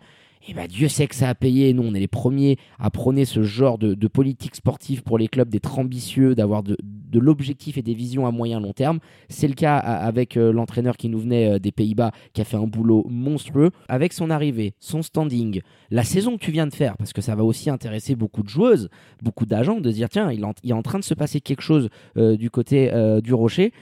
[0.49, 1.73] Et bah Dieu sait que ça a payé.
[1.73, 5.49] Nous, on est les premiers à prôner ce genre de politique sportive pour les clubs
[5.49, 6.77] d'être ambitieux, d'avoir de,
[7.13, 8.99] de l'objectif et des visions à moyen long terme.
[9.29, 12.57] C'est le cas avec euh, l'entraîneur qui nous venait euh, des Pays-Bas, qui a fait
[12.57, 13.71] un boulot monstrueux.
[13.89, 17.35] Avec son arrivée, son standing, la saison que tu viens de faire, parce que ça
[17.37, 18.89] va aussi intéresser beaucoup de joueuses,
[19.23, 22.37] beaucoup d'agents, de dire tiens, il, est en- train de se passer quelque chose euh,
[22.37, 22.91] du côté
[23.23, 23.73] du Rocher.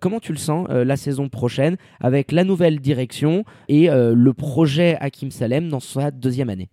[0.00, 5.30] Comment tu le sens la saison prochaine avec la nouvelle direction et le projet Hakim
[5.30, 6.68] Salem dans sa deuxième année?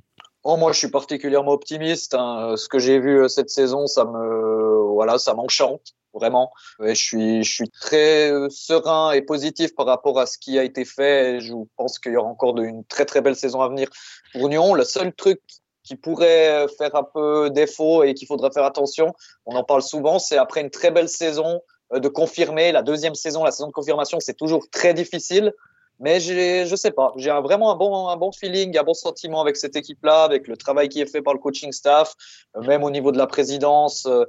[0.48, 2.14] Oh, moi, je suis particulièrement optimiste.
[2.14, 2.54] hein.
[2.56, 5.82] Ce que j'ai vu euh, cette saison, ça me, voilà, ça m'enchante
[6.14, 6.52] vraiment.
[6.80, 10.64] Je suis, je suis très euh, serein et positif par rapport à ce qui a
[10.64, 11.40] été fait.
[11.40, 13.90] Je pense qu'il y aura encore une très très belle saison à venir
[14.34, 14.76] pour Nyon.
[14.76, 15.42] Le seul truc
[15.82, 19.16] qui pourrait euh, faire un peu défaut et qu'il faudra faire attention,
[19.48, 21.60] on en parle souvent, c'est après une très belle saison,
[21.92, 22.72] de confirmer.
[22.72, 25.54] La deuxième saison, la saison de confirmation, c'est toujours très difficile.
[26.00, 29.56] Mais je sais pas, j'ai vraiment un bon, un bon feeling, un bon sentiment avec
[29.56, 32.16] cette équipe-là, avec le travail qui est fait par le coaching staff,
[32.58, 34.06] euh, même au niveau de la présidence.
[34.06, 34.26] Euh,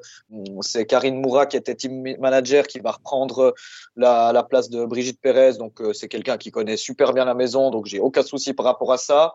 [0.61, 3.55] c'est Karine Moura qui était team manager qui va reprendre
[3.97, 5.55] la, la place de Brigitte Pérez.
[5.55, 8.67] Donc euh, c'est quelqu'un qui connaît super bien la maison, donc j'ai aucun souci par
[8.67, 9.35] rapport à ça.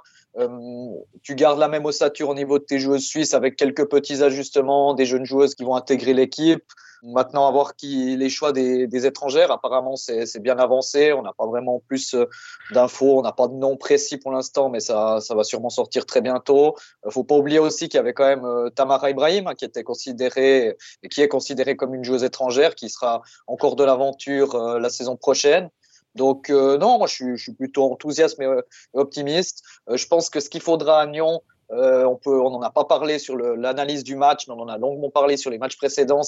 [1.22, 4.94] tu gardes la même ossature au niveau de tes joueuses suisses avec quelques petits ajustements,
[4.94, 6.63] des jeunes joueuses qui vont intégrer l'équipe.
[7.04, 9.52] Maintenant, à voir qui les choix des, étrangères.
[9.52, 11.14] Apparemment, c'est bien avancé.
[11.14, 12.30] On n'a pas vraiment plus euh,
[12.72, 13.18] d'infos.
[13.18, 16.22] On n'a pas de nom précis pour l'instant, mais ça, ça va sûrement sortir très
[16.22, 16.76] bientôt.
[17.06, 19.66] Euh, faut pas oublier aussi qu'il y avait quand même euh, Tamara Ibrahim, hein, qui
[19.66, 24.80] était considérée et qui est considérée comme une joueuse étrangère, qui sera encore de l'aventure
[24.80, 25.70] la saison prochaine.
[26.14, 28.48] Donc non, moi je suis, plutôt enthousiaste et
[28.94, 29.64] optimiste.
[29.90, 33.38] je pense que ce qu'il faudra à Nyon, on on n'en a pas parlé sur
[33.38, 36.24] l'analyse du match, mais on en a longuement parlé sur les matchs précédents.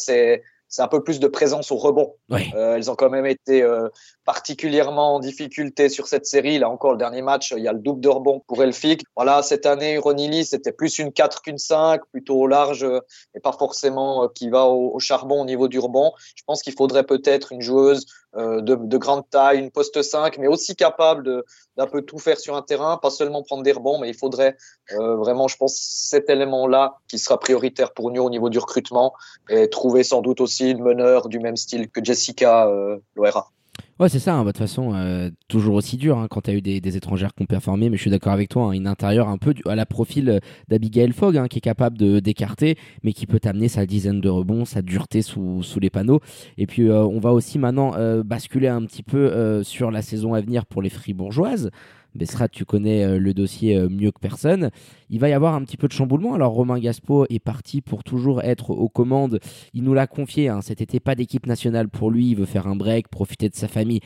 [0.74, 2.16] C'est un peu plus de présence au rebond.
[2.32, 3.90] Euh, elles ont quand même été euh,
[4.26, 6.58] particulièrement en difficulté sur cette série.
[6.58, 9.04] Là encore, le dernier match, il y a le double de rebond pour Elfic.
[9.16, 13.02] Voilà, cette année, Ronili, c'était plus une 4 qu'une 5, plutôt au large euh,
[13.36, 16.12] et pas forcément qui va au, charbon au niveau du rebond.
[16.36, 20.48] Je pense qu'il faudrait peut-être une joueuse de, de, grande taille, une poste 5, mais
[20.48, 21.44] aussi capable
[21.78, 24.58] d'un peu tout faire sur un terrain, pas seulement prendre des rebonds, mais il faudrait
[24.90, 29.14] vraiment, je pense, cet élément-là qui sera prioritaire pour nous au niveau du recrutement
[29.50, 33.52] et trouver sans doute aussi une meneur du même style que Jessica euh, Loera.
[34.00, 36.50] Ouais, c'est ça, hein, bah, de toute façon, euh, toujours aussi dur hein, quand tu
[36.52, 38.88] as eu des, étrangères qui ont performé, mais je suis d'accord avec toi, hein, une
[38.88, 43.14] intérieure un peu à la profil euh, d'Abigail Fogg, qui est capable de d'écarter, mais
[43.14, 46.22] qui peut t'amener sa dizaine de rebonds, sa dureté sous, sous les panneaux.
[46.58, 50.66] Et puis, on va aussi maintenant basculer un petit peu sur la saison à venir
[50.66, 51.70] pour les Fribourgeoises.
[52.16, 54.70] Bessrat, tu connais euh, le dossier euh, mieux que personne.
[55.10, 56.34] Il va y avoir un petit peu de chamboulement.
[56.34, 59.40] Alors Romain Gaspo est parti pour toujours être aux commandes.
[59.74, 60.62] Il nous l'a confié, hein.
[60.62, 62.30] cet été pas d'équipe nationale pour lui.
[62.32, 64.02] Il veut faire un break, profiter de sa famille.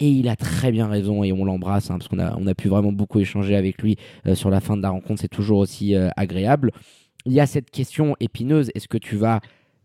[0.00, 2.92] Et il a très bien raison et on l'embrasse hein, parce qu'on a, pu vraiment
[2.92, 3.96] beaucoup échanger avec lui
[4.26, 5.20] euh, sur la fin de la rencontre.
[5.20, 6.72] C'est toujours aussi agréable.
[7.26, 8.70] Il y a cette question épineuse.
[8.74, 9.40] Est-ce que tu vas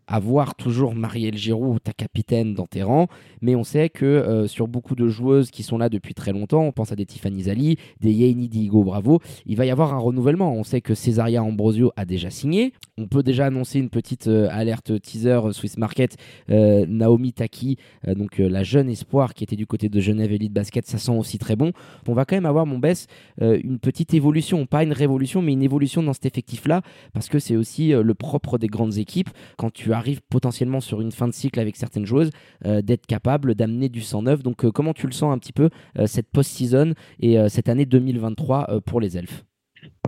[0.08, 3.08] avoir toujours Marielle Giroud, ta capitaine, dans tes rangs.
[3.42, 6.62] Mais on sait que euh, sur beaucoup de joueuses qui sont là depuis très longtemps,
[6.62, 9.98] on pense à des Tiffany Zali, des Yeini Diego Bravo, il va y avoir un
[9.98, 10.52] renouvellement.
[10.52, 12.72] On sait que Cesaria Ambrosio a déjà signé.
[12.96, 16.16] On peut déjà annoncer une petite euh, alerte teaser euh, Swiss Market.
[16.48, 20.96] Naomi Taki, donc la jeune espoir qui était du côté de Genève Elite Basket, ça
[20.96, 21.72] sent aussi très bon.
[22.06, 23.06] On va quand même avoir, mon Bess,
[23.40, 27.56] une petite évolution, pas une révolution, mais une évolution dans cet effectif-là, parce que c'est
[27.56, 29.28] aussi le propre des grandes équipes.
[29.56, 32.30] Quand tu as arrive potentiellement sur une fin de cycle avec certaines joueuses,
[32.64, 34.42] euh, d'être capable d'amener du 109.
[34.42, 37.84] Donc euh, comment tu le sens un petit peu euh, cette post-season et cette année
[37.84, 39.44] 2023 pour les elfes?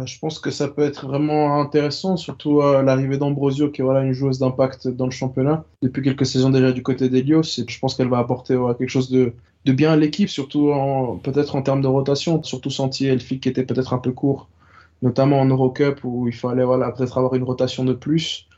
[0.05, 4.12] Je pense que ça peut être vraiment intéressant, surtout l'arrivée d'Ambrosio, qui est voilà, une
[4.12, 7.42] joueuse d'impact dans le championnat depuis quelques saisons déjà du côté d'Elios.
[7.42, 10.72] Je pense qu'elle va apporter quelque chose de, de, bien à l'équipe, surtout
[11.22, 14.48] peut-être en termes de rotation, surtout senti Elfic qui était peut-être un peu court,
[15.03, 18.48] notamment en Eurocup où il fallait voilà, peut-être avoir une rotation de plus.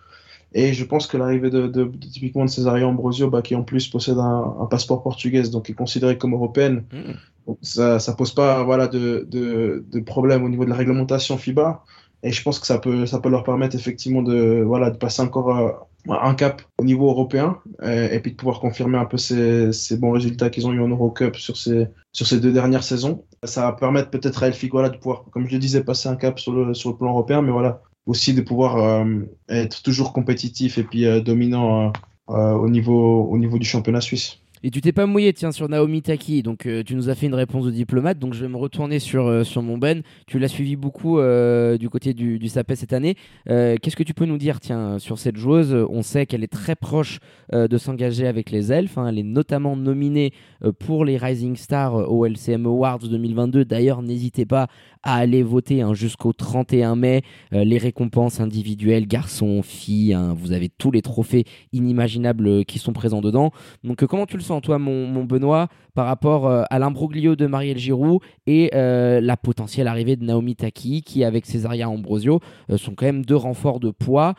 [0.55, 3.88] Et je pense que l'arrivée de, de, de, typiquement de Ambrosio, bah, qui en plus
[3.88, 7.53] possède un, un, passeport portugais, donc est considérée comme européenne, mm.
[7.62, 11.83] ça, ça pose pas voilà de, de, problème au niveau de la réglementation FIBA.
[12.25, 15.23] Et je pense que ça peut, ça peut leur permettre effectivement de, voilà, de passer
[15.23, 15.73] encore euh,
[16.09, 20.12] un cap au niveau européen et, puis de pouvoir confirmer un peu ces, ces bons
[20.12, 23.25] résultats qu'ils ont eu en Eurocup sur ces, sur ces deux dernières saisons.
[23.43, 26.17] Ça va permettre peut-être à Elfic voilà, de pouvoir, comme je le disais, passer un
[26.17, 30.12] cap sur le, sur le plan européen, mais voilà, aussi de pouvoir euh, être toujours
[30.12, 31.93] compétitif et puis euh, dominant
[32.31, 34.41] euh, au, niveau, au niveau du championnat suisse.
[34.62, 36.42] Et tu t'es pas mouillé, tiens, sur Naomi Taki.
[36.42, 38.18] Donc, tu nous as fait une réponse de diplomate.
[38.18, 40.03] Donc, je vais me retourner sur, sur mon Ben.
[40.27, 43.16] Tu l'as suivi beaucoup du côté du, du SAPES cette année.
[43.46, 45.75] Qu'est-ce que tu peux nous dire, tiens, sur cette joueuse?
[45.90, 47.18] On sait qu'elle est très proche
[47.53, 48.98] de s'engager avec les Elfes.
[48.98, 49.09] Hein.
[49.09, 50.33] Elle est notamment nominée
[50.79, 53.64] pour les Rising Stars au LCM Awards 2022.
[53.64, 54.68] D'ailleurs, n'hésitez pas
[55.03, 57.22] à aller voter hein, jusqu'au 31 mai.
[57.53, 62.79] Euh, les récompenses individuelles, garçons, filles, hein, vous avez tous les trophées inimaginables euh, qui
[62.79, 63.51] sont présents dedans.
[63.85, 67.79] Donc euh, comment tu le sens toi mon, Benoît par rapport à l'imbroglio de Marielle
[67.79, 72.41] Giroud et la potentielle arrivée de Naomi Taki qui avec Césaria Ambrosio
[72.77, 74.35] sont quand même deux renforts de poids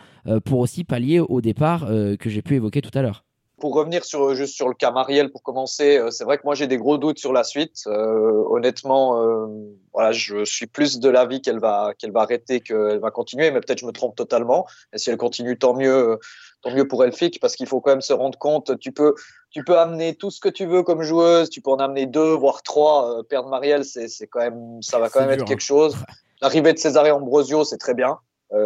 [0.46, 3.24] pour aussi pallier au départ que j'ai pu évoquer tout à l'heure
[3.64, 6.54] pour revenir sur, juste sur le cas Marielle pour commencer, euh, c'est vrai que moi
[6.54, 7.84] j'ai des gros doutes sur la suite.
[7.88, 9.48] Euh, honnêtement, euh,
[9.94, 13.62] voilà, je suis plus de l'avis qu'elle va qu'elle va arrêter qu'elle va continuer, mais
[13.62, 14.68] peut-être je me trompe totalement.
[14.92, 16.20] Et si elle continue, tant mieux,
[16.62, 18.78] tant mieux pour Elfic, parce qu'il faut quand même se rendre compte.
[18.80, 19.16] Tu peux
[19.50, 22.34] tu peux amener tout ce que tu veux comme joueuse, tu peux en amener deux
[22.34, 23.24] voire trois.
[23.30, 25.66] perdre Marielle, c'est c'est quand même ça va quand même être quelque hein.
[25.66, 25.96] chose.
[26.42, 28.18] L'arrivée de César Ambrosio, c'est très bien.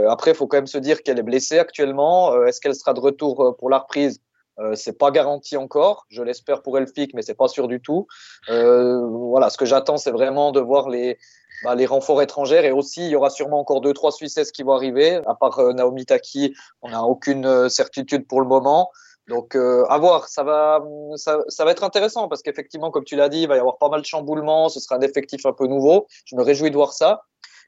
[0.09, 2.43] après, il faut quand même se dire qu'elle est blessée actuellement.
[2.45, 4.19] Est-ce qu'elle sera de retour pour la reprise?
[4.59, 6.05] Euh, c'est pas garanti encore.
[6.09, 8.07] Je l'espère pour Elfic, mais c'est pas sûr du tout.
[8.49, 11.17] Euh, voilà, ce que j'attends, c'est vraiment de voir les,
[11.63, 14.63] bah, les renforts étrangères et aussi il y aura sûrement encore deux trois Suissesses qui
[14.63, 15.21] vont arriver.
[15.27, 18.89] À part euh, Naomi Taki, on n'a aucune euh, certitude pour le moment.
[19.27, 20.81] Donc à voir, ça va,
[21.17, 23.77] ça, ça va être intéressant parce qu'effectivement, comme tu l'as dit, il va y avoir
[23.77, 24.69] pas mal de chamboulements.
[24.69, 26.07] Ce sera un effectif un peu nouveau.
[26.23, 27.23] Je me réjouis de voir ça.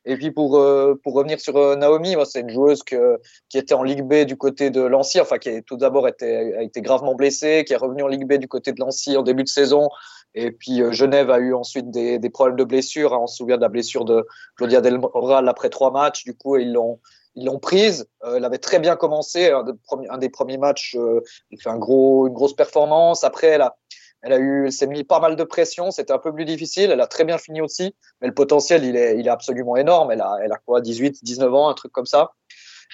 [0.05, 3.73] Et puis pour euh, pour revenir sur euh, Naomi, c'est une joueuse que, qui était
[3.73, 7.15] en Ligue B du côté de Lancy, enfin qui tout d'abord été a été gravement
[7.15, 9.89] blessée, qui est revenue en Ligue B du côté de Lancy en début de saison.
[10.35, 13.13] Et puis euh, Genève a eu ensuite des, des problèmes de blessure.
[13.13, 13.19] Hein.
[13.21, 16.23] On se souvient de la blessure de Claudia Del Moral après trois matchs.
[16.23, 16.99] Du coup, ils l'ont
[17.35, 18.07] ils l'ont prise.
[18.25, 19.49] Elle avait très bien commencé.
[19.51, 19.77] Un, de,
[20.09, 23.23] un des premiers matchs, euh, il fait un gros, une grosse performance.
[23.23, 23.77] Après, elle a,
[24.21, 25.91] elle a eu, elle s'est mis pas mal de pression.
[25.91, 26.91] C'était un peu plus difficile.
[26.91, 27.95] Elle a très bien fini aussi.
[28.21, 30.11] Mais le potentiel, il est, il est absolument énorme.
[30.11, 32.33] Elle a, elle a quoi, 18, 19 ans, un truc comme ça.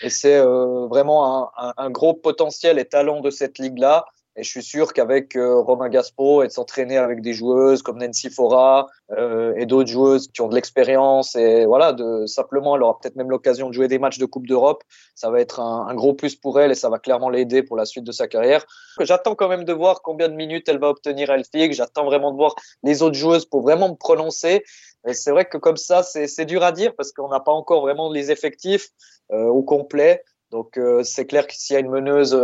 [0.03, 4.05] Et c'est euh, vraiment un, un, un, gros potentiel et talent de cette ligue-là.
[4.37, 7.99] Et je suis sûr qu'avec euh, Romain Gaspo et de s'entraîner avec des joueuses comme
[7.99, 11.95] Nancy Fora euh, et d'autres joueuses qui ont de l'expérience et voilà,
[12.25, 14.83] simplement, elle aura peut-être même l'occasion de jouer des matchs de Coupe d'Europe.
[15.15, 17.85] Ça va être un, gros plus pour elle et ça va clairement l'aider pour la
[17.85, 18.65] suite de sa carrière.
[18.99, 21.71] J'attends quand même de voir combien de minutes elle va obtenir à Elfig.
[21.71, 24.63] J'attends vraiment de voir les autres joueuses pour vraiment me prononcer.
[25.07, 27.81] Et c'est vrai que comme ça, c'est dur à dire parce qu'on n'a pas encore
[27.81, 28.89] vraiment les effectifs
[29.31, 30.23] euh, au complet.
[30.51, 32.37] Donc c'est clair que s'il y a une meneuse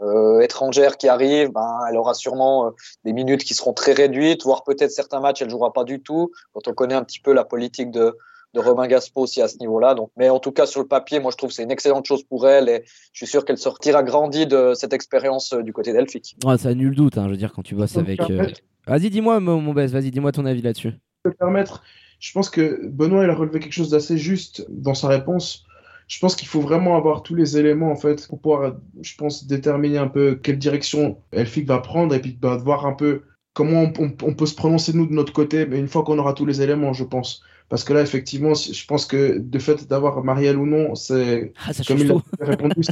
[0.00, 2.70] euh, étrangère qui arrive, ben, elle aura sûrement euh,
[3.04, 6.32] des minutes qui seront très réduites, voire peut-être certains matchs elle jouera pas du tout.
[6.52, 8.16] Quand on connaît un petit peu la politique de,
[8.54, 9.94] de Romain Gaspo aussi à ce niveau-là.
[9.94, 12.06] Donc, mais en tout cas sur le papier, moi je trouve que c'est une excellente
[12.06, 15.72] chose pour elle et je suis sûr qu'elle sortira grandie de cette expérience euh, du
[15.72, 16.36] côté d'Elphick.
[16.44, 17.18] Ouais, ça nul doute.
[17.18, 18.20] Hein, je veux dire quand tu bosses avec.
[18.28, 18.48] Euh...
[18.86, 20.92] Vas-y, dis-moi mon, mon best, vas-y, dis-moi ton avis là-dessus.
[21.24, 21.82] Je peux permettre.
[22.18, 25.64] Je pense que Benoît il a relevé quelque chose d'assez juste dans sa réponse
[26.12, 29.46] je pense qu'il faut vraiment avoir tous les éléments en fait pour pouvoir, je pense,
[29.46, 33.22] déterminer un peu quelle direction Elfic va prendre et puis bah, voir un peu
[33.54, 36.18] comment on, on, on, peut se prononcer nous de notre côté, mais une fois qu'on
[36.18, 37.42] aura tous les éléments, je pense.
[37.70, 41.70] Parce que là, effectivement, je pense que de fait d'avoir Marielle ou non, c'est ah,
[41.88, 42.82] comme il a répondu,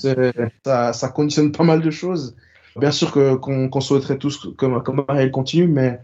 [0.65, 2.35] ça, ça, conditionne pas mal de choses.
[2.77, 6.01] Bien sûr que qu'on qu souhaiterait tous que, que Marielle continue, mais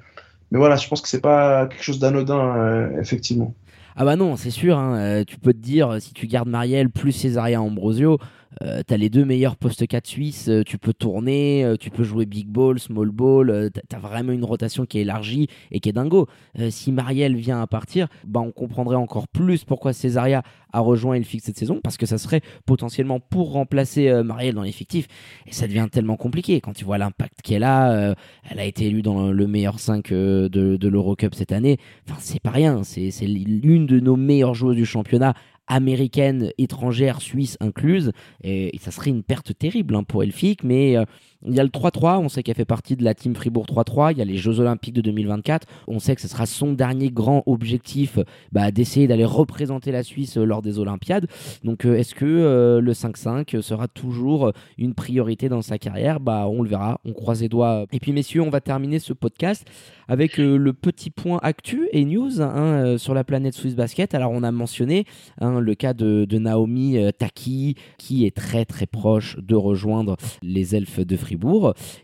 [0.50, 3.55] mais voilà, je pense que c'est pas quelque chose d'anodin, euh, effectivement.
[3.98, 6.90] Ah bah non, c'est sûr, hein, euh, tu peux te dire, si tu gardes Marielle
[6.90, 8.18] plus Césaria Ambrosio,
[8.62, 12.05] euh, t'as les deux meilleurs postes 4 suisses, euh, tu peux tourner, euh, tu peux
[12.05, 15.92] jouer big ball, small ball, t'as vraiment une rotation qui est élargie et qui est
[15.92, 16.27] dingo.
[16.71, 20.42] Si Marielle vient à partir, bah on comprendrait encore plus pourquoi Césaria
[20.73, 25.07] a rejoint Elfix cette saison, parce que ça serait potentiellement pour remplacer Marielle dans l'effectif,
[25.47, 28.14] et ça devient tellement compliqué quand tu vois l'impact qu'elle a.
[28.49, 32.40] elle a été élue dans le meilleur 5 de, de l'Eurocup cette année, enfin c'est
[32.40, 35.35] pas rien, c'est l'une de nos meilleures joueuses du championnat
[35.66, 38.12] américaine, étrangère, suisse incluse.
[38.42, 40.62] Et, ça serait une perte terrible hein, pour Elfic.
[40.64, 41.05] Mais euh,
[41.44, 44.12] il y a le 3-3, on sait qu'elle fait partie de la team Fribourg 3-3.
[44.12, 45.66] Il y a les Jeux Olympiques de 2024.
[45.87, 48.18] On sait que ce sera son dernier grand objectif
[48.53, 51.27] bah, d'essayer d'aller représenter la Suisse lors des Olympiades.
[51.64, 56.20] Donc euh, est-ce que euh, le 5-5 sera toujours une priorité dans sa carrière?
[56.20, 57.87] Bah on le verra, on croise les doigts.
[57.92, 59.66] Et puis messieurs, on va terminer ce podcast
[60.09, 64.14] avec euh, le petit point actu et news hein, euh, sur la planète Swiss Basket.
[64.14, 65.05] Alors on a mentionné
[65.40, 70.16] hein, le cas de, de Naomi euh, Taki qui est très très proche de rejoindre
[70.42, 71.36] les elfes de Fribourg.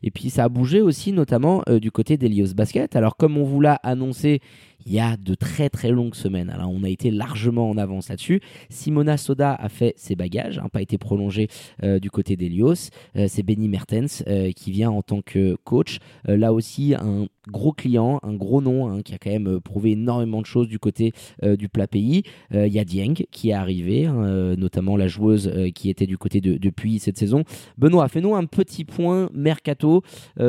[0.02, 2.96] Et puis ça a bougé aussi notamment euh, du côté d'Elios Basket.
[2.96, 4.40] Alors comme on vous l'a annoncé
[4.86, 6.50] il y a de très très longues semaines.
[6.50, 8.40] Alors on a été largement en avance là-dessus.
[8.70, 11.48] Simona Soda a fait ses bagages, n'a hein, pas été prolongé
[11.82, 12.90] euh, du côté d'Elios.
[13.16, 15.98] Euh, c'est Benny Mertens euh, qui vient en tant que coach.
[16.28, 19.92] Euh, là aussi un gros client, un gros nom hein, qui a quand même prouvé
[19.92, 22.22] énormément de choses du côté du plat pays.
[22.52, 26.40] Il y a Dieng qui est arrivé, hein, notamment la joueuse qui était du côté
[26.40, 27.42] de, depuis cette saison.
[27.78, 30.02] Benoît, fais-nous un petit point mercato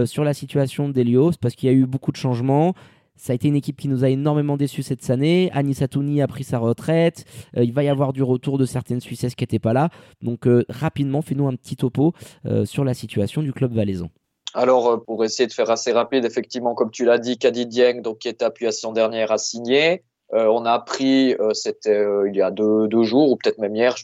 [0.05, 2.75] sur la situation d'Elios parce qu'il y a eu beaucoup de changements.
[3.15, 5.49] Ça a été une équipe qui nous a énormément déçus cette année.
[5.53, 7.25] Anis Atouni a pris sa retraite.
[7.57, 9.89] Euh, il va y avoir du retour de certaines Suissesses qui n'étaient pas là.
[10.21, 12.13] Donc euh, rapidement, fais-nous un petit topo
[12.45, 14.09] euh, sur la situation du club valaisan.
[14.55, 18.19] Alors, pour essayer de faire assez rapide, effectivement, comme tu l'as dit, Kadi Dieng, donc,
[18.19, 20.03] qui était appuyé à son dernière, a signé.
[20.33, 23.75] Euh, on a appris, euh, c'était euh, il y a deux, jours ou peut-être même
[23.75, 23.95] hier,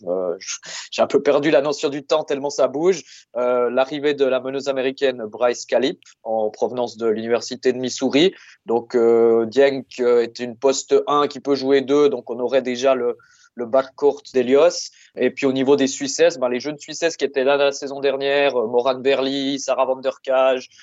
[0.92, 3.04] j'ai un peu perdu la notion du temps tellement ça bouge,
[3.36, 8.34] l'arrivée de la meneuse américaine Bryce Calip en provenance de l'université de Missouri.
[8.66, 13.18] Donc Dieng est une poste 1 qui peut jouer 2, donc on aurait déjà le,
[13.60, 14.90] le backcourt d'Elios.
[15.16, 18.00] Et puis au niveau des Suissesses, ben, les jeunes Suissesses qui étaient là la saison
[18.00, 20.02] dernière, euh, Moran Berly, Sarah Van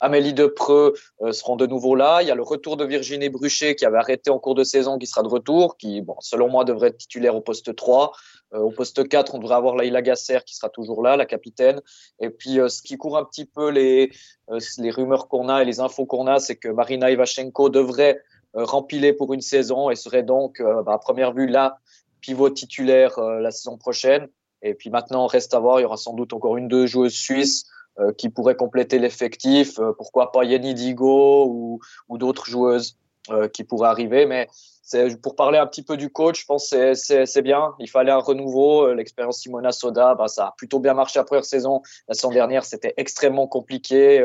[0.01, 2.23] Amélie Depreux euh, seront de nouveau là.
[2.23, 4.99] Il y a le retour de Virginie Bruchet qui avait arrêté en cours de saison,
[4.99, 8.13] qui sera de retour, qui, bon, selon moi, devrait être titulaire au poste 3.
[8.55, 11.81] Euh, au poste 4, on devrait avoir Laila Gasser qui sera toujours là, la capitaine.
[12.21, 14.13] Et puis, ce qui court un petit peu les,
[14.79, 18.21] les rumeurs qu'on a et les infos qu'on a, c'est que Marina Ivashenko devrait
[18.55, 21.79] rempiler pour une saison et serait donc, bah, à première vue, là
[22.27, 24.29] pivot titulaire euh, la saison prochaine.
[24.63, 25.79] Et puis maintenant, reste à voir.
[25.79, 27.67] Il y aura sans doute encore une, deux joueuses suisses
[28.01, 29.79] euh, qui pourraient compléter l'effectif.
[29.79, 31.47] Euh, pourquoi pas Yanni Digo
[32.09, 32.99] ou, d'autres joueuses
[33.53, 34.25] qui pourraient arriver.
[34.25, 34.47] Mais
[35.21, 37.75] pour parler un petit peu du coach, je pense que c'est bien.
[37.81, 38.95] Il fallait un renouveau.
[38.95, 41.83] L'expérience Simona Soda, bah, ça a plutôt bien marché la première saison.
[42.07, 44.25] La saison dernière, c'était extrêmement compliqué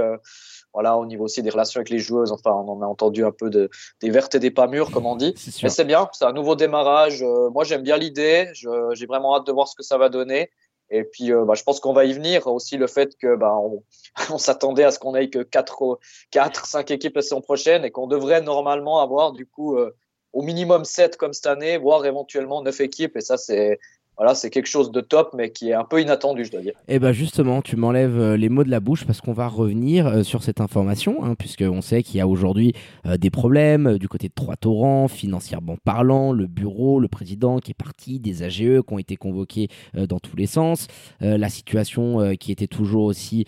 [0.73, 2.31] voilà, au niveau aussi des relations avec les joueuses.
[2.31, 3.69] Enfin, on en a entendu un peu de,
[4.01, 5.33] des vertes et des pas mûres, comme on dit.
[5.63, 7.23] Mais c'est bien, c'est un nouveau démarrage.
[7.23, 8.49] Euh, moi, j'aime bien l'idée.
[8.53, 10.49] J'ai vraiment hâte de voir ce que ça va donner.
[10.89, 12.47] Et puis, euh, bah, je pense qu'on va y venir.
[12.47, 13.83] Aussi, le fait que bah, on,
[14.29, 15.99] on s'attendait à ce qu'on ait que 4,
[16.31, 19.95] 4, 5 équipes la saison prochaine et qu'on devrait normalement avoir, du coup, euh,
[20.33, 23.17] au minimum 7 comme cette année, voire éventuellement 9 équipes.
[23.17, 23.79] Et ça, c'est
[24.21, 26.73] voilà, c'est quelque chose de top, mais qui est un peu inattendu, je dois dire.
[26.87, 29.47] Et eh bien justement, tu m'enlèves euh, les mots de la bouche parce qu'on va
[29.47, 32.73] revenir euh, sur cette information, hein, puisqu'on sait qu'il y a aujourd'hui
[33.07, 37.73] euh, des problèmes du côté de Trois-Torrents, financièrement parlant, le bureau, le président qui est
[37.73, 40.87] parti, des AGE qui ont été convoqués dans tous les sens,
[41.19, 43.45] la situation qui était toujours aussi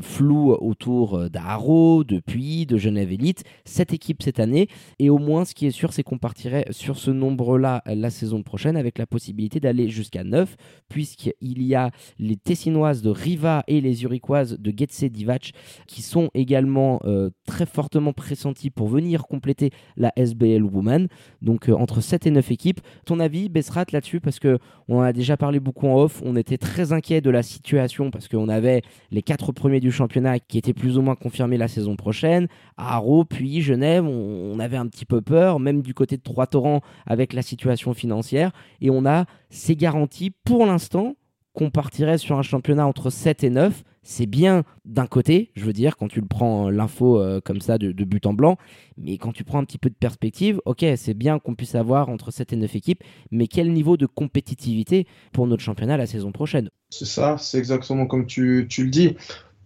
[0.00, 5.44] floue autour d'Aro, de Puy, de Genève Elite, cette équipe cette année, et au moins
[5.44, 9.06] ce qui est sûr, c'est qu'on partirait sur ce nombre-là la saison prochaine avec la
[9.06, 10.56] possibilité d'aller jusqu'à 9,
[10.88, 15.52] puisqu'il y a les Tessinoises de Riva et les Uriquoises de Getse Divac
[15.86, 21.08] qui sont également euh, très fortement pressenties pour venir compléter la SBL Woman.
[21.42, 22.80] Donc euh, entre 7 et 9 équipes.
[23.04, 24.20] Ton avis, Bessrat, là-dessus?
[24.20, 27.42] Parce que on a déjà parlé beaucoup en off, on était très inquiet de la
[27.42, 31.56] situation parce qu'on avait les 4 premiers du championnat qui étaient plus ou moins confirmés
[31.56, 32.48] la saison prochaine.
[32.76, 37.32] À puis Genève, on, avait un petit peu peur, même du côté de Trois-Torrents avec
[37.32, 38.52] la situation financière.
[38.80, 41.16] Et on a ces garanti pour l'instant
[41.54, 43.82] qu'on partirait sur un championnat entre 7 et 9.
[44.02, 47.60] C'est bien d'un côté, je veux dire, quand tu le prends euh, l'info euh, comme
[47.60, 48.56] ça de, but en blanc,
[48.98, 52.10] mais quand tu prends un petit peu de perspective, ok, c'est bien qu'on puisse avoir
[52.10, 56.32] entre 7 et 9 équipes, mais quel niveau de compétitivité pour notre championnat la saison
[56.32, 56.68] prochaine?
[56.90, 59.16] C'est ça, c'est exactement comme tu, tu, le dis.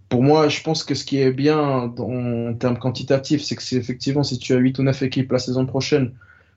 [0.09, 3.77] Pour moi, je pense que ce qui est bien en termes quantitatifs, c'est que c'est
[3.77, 6.12] effectivement si tu as 8 ou 9 équipes la saison prochaine,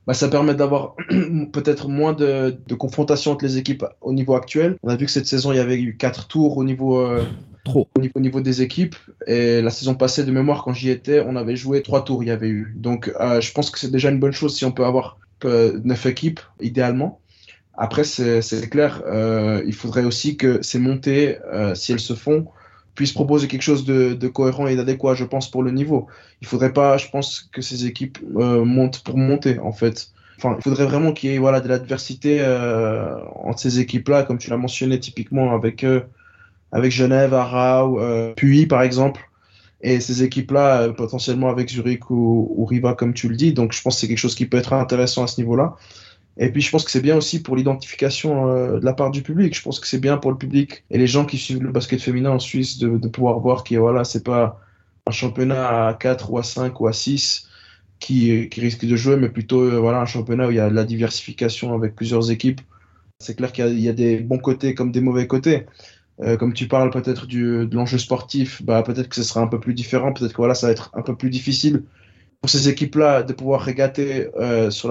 [0.08, 0.96] bah, ça permet d'avoir
[1.52, 4.78] peut-être moins de, de, confrontation entre les équipes au niveau actuel.
[4.84, 7.24] On a vu que cette saison, il y avait eu quatre tours au niveau, euh,
[7.64, 7.88] Trop.
[7.96, 8.96] Au, niveau, au niveau des équipes.
[9.26, 12.28] Et la saison passée, de mémoire, quand j'y étais, on avait joué trois tours, il
[12.28, 12.74] y avait eu.
[12.76, 16.06] Donc, euh, je pense que c'est déjà une bonne chose si on peut avoir neuf
[16.08, 17.20] équipes, idéalement.
[17.78, 21.38] Après, c'est clair, euh, il faudrait aussi que ces montées,
[21.76, 22.48] si elles se font,
[22.96, 26.08] puisse proposer quelque chose de, cohérent et d'adéquat, je pense, pour le niveau.
[26.42, 30.10] Il faudrait pas, je pense, que ces équipes euh, montent pour monter, en fait.
[30.38, 34.38] Enfin, il faudrait vraiment qu'il y ait voilà, de l'adversité euh, entre ces équipes-là, comme
[34.38, 36.02] tu l'as mentionné typiquement avec, euh,
[36.72, 38.00] avec Genève, Arau,
[38.36, 39.30] Puy, par exemple.
[39.82, 43.54] Et ces équipes-là, potentiellement avec Zurich ou, ou, Riva, comme tu le dis.
[43.54, 45.76] Donc, je pense que c'est quelque chose qui peut être intéressant à ce niveau-là.
[46.38, 49.22] Et puis je pense que c'est bien aussi pour l'identification euh, de la part du
[49.22, 49.56] public.
[49.56, 52.02] Je pense que c'est bien pour le public et les gens qui suivent le basket
[52.02, 54.60] féminin en Suisse de, pouvoir voir que voilà, c'est pas
[55.08, 57.48] un championnat à 4 ou à 5 ou à 6
[58.00, 60.70] qui, qui risque de jouer, mais plutôt euh, voilà, un championnat où il y a
[60.70, 62.62] de la diversification avec plusieurs équipes.
[63.20, 65.66] C'est clair qu'il y, y, a des bons côtés comme des mauvais côtés.
[66.22, 69.60] Euh, comme tu parles peut-être de l'enjeu sportif, bah, peut-être que ce sera un peu
[69.60, 71.84] plus différent, peut-être que voilà, ça va être un peu plus difficile
[72.42, 74.90] pour ces équipes-là de pouvoir régater euh, sur,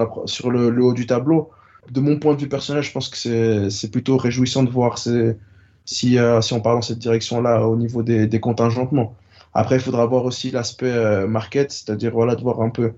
[0.51, 1.51] le, haut du tableau.
[1.91, 6.17] De mon point de vue personnel, je pense que c'est plutôt réjouissant de voir si,
[6.17, 9.15] euh, si on part dans cette direction-là au niveau des, des contingentements.
[9.53, 12.93] Après, il faudra voir aussi l'aspect euh, market, c'est-à-dire voilà, de voir un peu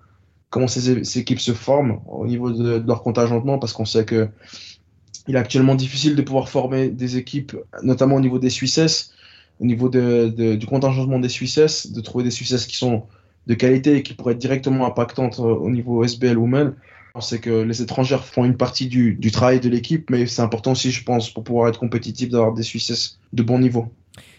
[0.49, 4.29] comment ces, équipes se forment au niveau de, de leur contingentement, parce qu'on sait que
[5.27, 9.11] il est actuellement difficile de pouvoir former des équipes, notamment au niveau des Suissesses,
[9.59, 13.03] au niveau de, de, du contingentement des Suissesses, de trouver des Suissesses qui sont
[13.47, 16.75] de qualité et qui pourrait être directement impactante euh, au niveau SBL Women.
[17.15, 20.43] On sait que les étrangères font une partie du, du travail de l'équipe, mais c'est
[20.43, 23.91] important aussi, je pense, pour pouvoir être compétitif, d'avoir des Suisses de bon niveau.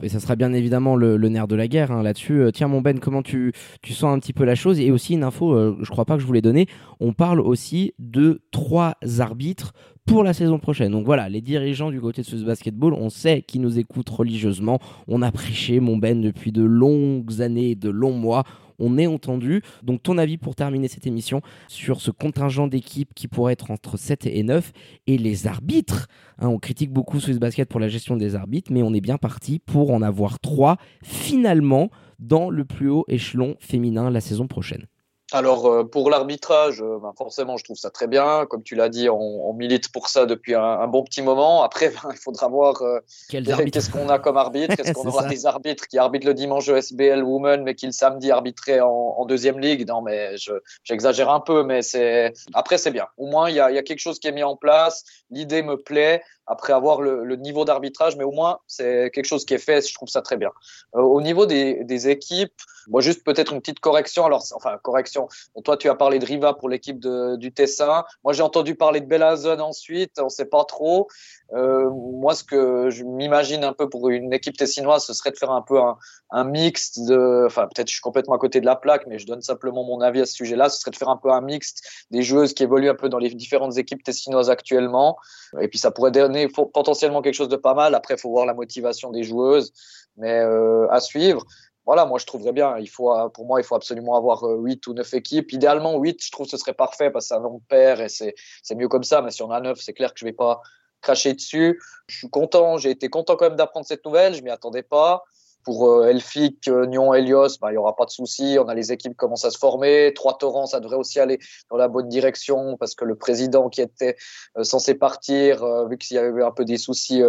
[0.03, 2.41] Et ça sera bien évidemment le, nerf de la guerre hein, là-dessus.
[2.41, 3.53] Euh, tiens, mon Ben, comment tu,
[3.83, 4.79] tu sens un petit peu la chose?
[4.81, 6.67] Et aussi une info, euh, je crois pas que je vous l'ai donné,
[7.01, 9.73] on parle aussi de trois arbitres
[10.07, 10.93] pour la saison prochaine.
[10.93, 14.79] Donc voilà, les dirigeants du côté de ce basketball, on sait qu'ils nous écoutent religieusement.
[15.07, 18.45] On a prêché mon Ben depuis de longues années, de longs mois
[18.79, 19.63] on est entendu.
[19.83, 23.97] Donc ton avis pour terminer cette émission sur ce contingent d'équipes qui pourrait être entre
[23.97, 24.73] 7 et 9
[25.07, 26.09] et les arbitres.
[26.39, 29.19] Hein, on critique beaucoup Swiss Basket pour la gestion des arbitres, mais on est bien
[29.19, 34.87] parti pour en avoir 3 finalement dans le plus haut échelon féminin la saison prochaine.
[35.31, 38.47] Alors euh, pour l'arbitrage, euh, ben, forcément, je trouve ça très bien.
[38.47, 41.63] Comme tu l'as dit, on, milite pour ça depuis un, bon petit moment.
[41.63, 44.75] Après, ben, il faudra voir euh, qu'est-ce qu'on a comme arbitre.
[44.79, 48.31] Est-ce qu'on aura des arbitres qui arbitrent le dimanche SBL Women, mais qui le samedi
[48.31, 49.87] arbitraient en, deuxième ligue?
[49.87, 50.37] Non, mais
[50.85, 53.07] j'exagère un peu, mais c'est après c'est bien.
[53.19, 55.05] Au moins, il y a, y a, quelque chose qui est mis en place.
[55.31, 56.23] L'idée me plaît.
[56.51, 59.87] Après avoir le, niveau d'arbitrage, mais au moins c'est quelque chose qui est fait.
[59.87, 60.51] Je trouve ça très bien.
[60.95, 62.53] au niveau des, équipes.
[62.89, 64.25] Moi, juste peut-être une petite correction.
[64.25, 65.29] Alors, enfin, correction.
[65.63, 68.05] toi, tu as parlé de Riva pour l'équipe du Tessin.
[68.25, 70.13] Moi, j'ai entendu parler de Bellazone ensuite.
[70.19, 71.09] On ne sait pas trop.
[71.55, 75.37] Euh, moi, ce que je m'imagine un peu pour une équipe tessinoise, ce serait de
[75.37, 75.97] faire un peu un,
[76.31, 76.99] un mixte.
[77.47, 80.01] Enfin, peut-être je suis complètement à côté de la plaque, mais je donne simplement mon
[80.01, 80.69] avis à ce sujet-là.
[80.69, 83.19] Ce serait de faire un peu un mixte des joueuses qui évoluent un peu dans
[83.19, 85.19] les différentes équipes tessinoises actuellement.
[85.61, 87.95] Et puis, ça pourrait donner potentiellement quelque chose de pas mal.
[87.95, 89.73] Après, il faut voir la motivation des joueuses.
[90.17, 91.45] Mais euh, à suivre
[91.89, 92.77] voilà, moi je trouverais bien.
[92.77, 95.51] Il faut, euh, pour moi, il faut absolument avoir 8 euh, ou 9 équipes.
[95.53, 98.11] Idéalement, 8, je trouve que ce serait parfait parce que c'est un nombre pair et
[98.11, 98.35] c'est
[98.77, 99.23] mieux comme ça.
[99.23, 100.61] Mais si on a 9, c'est clair que je vais pas
[101.01, 101.81] cracher dessus.
[102.09, 104.35] Je suis content, j'ai été content quand même d'apprendre cette nouvelle.
[104.35, 105.25] Je m'y attendais pas.
[105.69, 108.57] Pour euh, Elfic, Nyon, Helios, bah, il n'y aura pas de souci.
[108.59, 110.15] On a les équipes qui commencent à se former.
[110.15, 111.39] Trois torrents, ça devrait aussi aller
[111.71, 114.17] dans la bonne direction parce que le président qui était
[114.63, 117.23] censé partir, vu qu'il y avait un peu des soucis,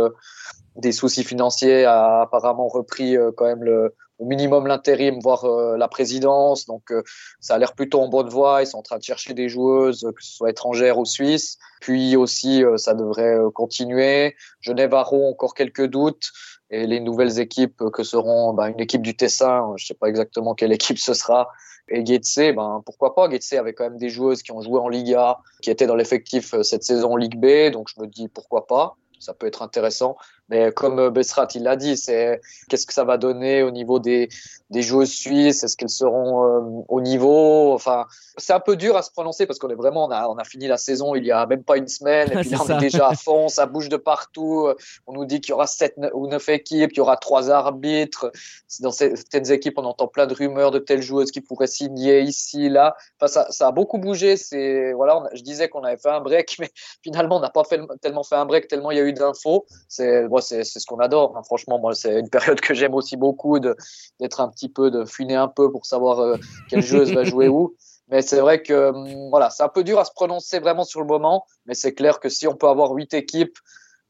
[0.77, 5.87] des soucis financiers, a apparemment repris quand même le, au minimum l'intérim, voire euh, la
[5.87, 6.65] présidence.
[6.65, 7.01] Donc, euh,
[7.39, 8.61] ça a l'air plutôt en bonne voie.
[8.61, 11.57] Ils sont en train de chercher des joueuses, que ce soit étrangères ou suisses.
[11.79, 14.35] Puis aussi, euh, ça devrait continuer.
[14.59, 16.31] Genève Aron, encore quelques doutes.
[16.71, 20.53] Et les nouvelles équipes que seront bah, une équipe du Tessin, je sais pas exactement
[20.53, 21.49] quelle équipe ce sera,
[21.89, 23.29] et Getse, ben pourquoi pas?
[23.29, 26.53] Getse avait quand même des joueuses qui ont joué en Liga, qui étaient dans l'effectif
[26.61, 28.97] cette saison en Ligue B, donc je me dis pourquoi pas?
[29.19, 30.15] Ça peut être intéressant.
[30.49, 33.99] Mais comme euh, Bessrat, il l'a dit, c'est qu'est-ce que ça va donner au niveau
[33.99, 34.29] des,
[34.69, 35.63] des joueuses suisses?
[35.63, 37.73] Est-ce qu'elles seront euh, au niveau?
[37.73, 38.05] Enfin,
[38.37, 40.43] c'est un peu dur à se prononcer parce qu'on est vraiment, on a, on a
[40.43, 42.81] fini la saison il y a même pas une semaine et puis là, on est
[42.81, 44.69] déjà à fond, ça bouge de partout.
[45.07, 48.31] On nous dit qu'il y aura sept ou neuf équipes, qu'il y aura trois arbitres.
[48.79, 52.69] Dans certaines équipes, on entend plein de rumeurs de telles joueuses qui pourraient signer ici,
[52.69, 52.95] là.
[53.19, 54.37] Enfin, ça, ça a beaucoup bougé.
[54.37, 56.69] C'est voilà, je disais qu'on avait fait un break, mais
[57.03, 59.65] finalement, on n'a pas fait, tellement fait un break, tellement il y a eu d'infos.
[59.87, 61.35] C'est c'est ce qu'on adore.
[61.37, 61.43] Hein.
[61.43, 65.35] Franchement, moi, c'est une période que j'aime aussi beaucoup d'être un petit peu, de fuiner
[65.35, 66.37] un peu pour savoir euh,
[66.69, 67.75] quelle joueuse va jouer où.
[68.11, 70.99] Mais c'est vrai que hum, voilà, c'est un peu dur à se prononcer vraiment sur
[70.99, 71.45] le moment.
[71.65, 73.57] Mais c'est clair que si on peut avoir huit équipes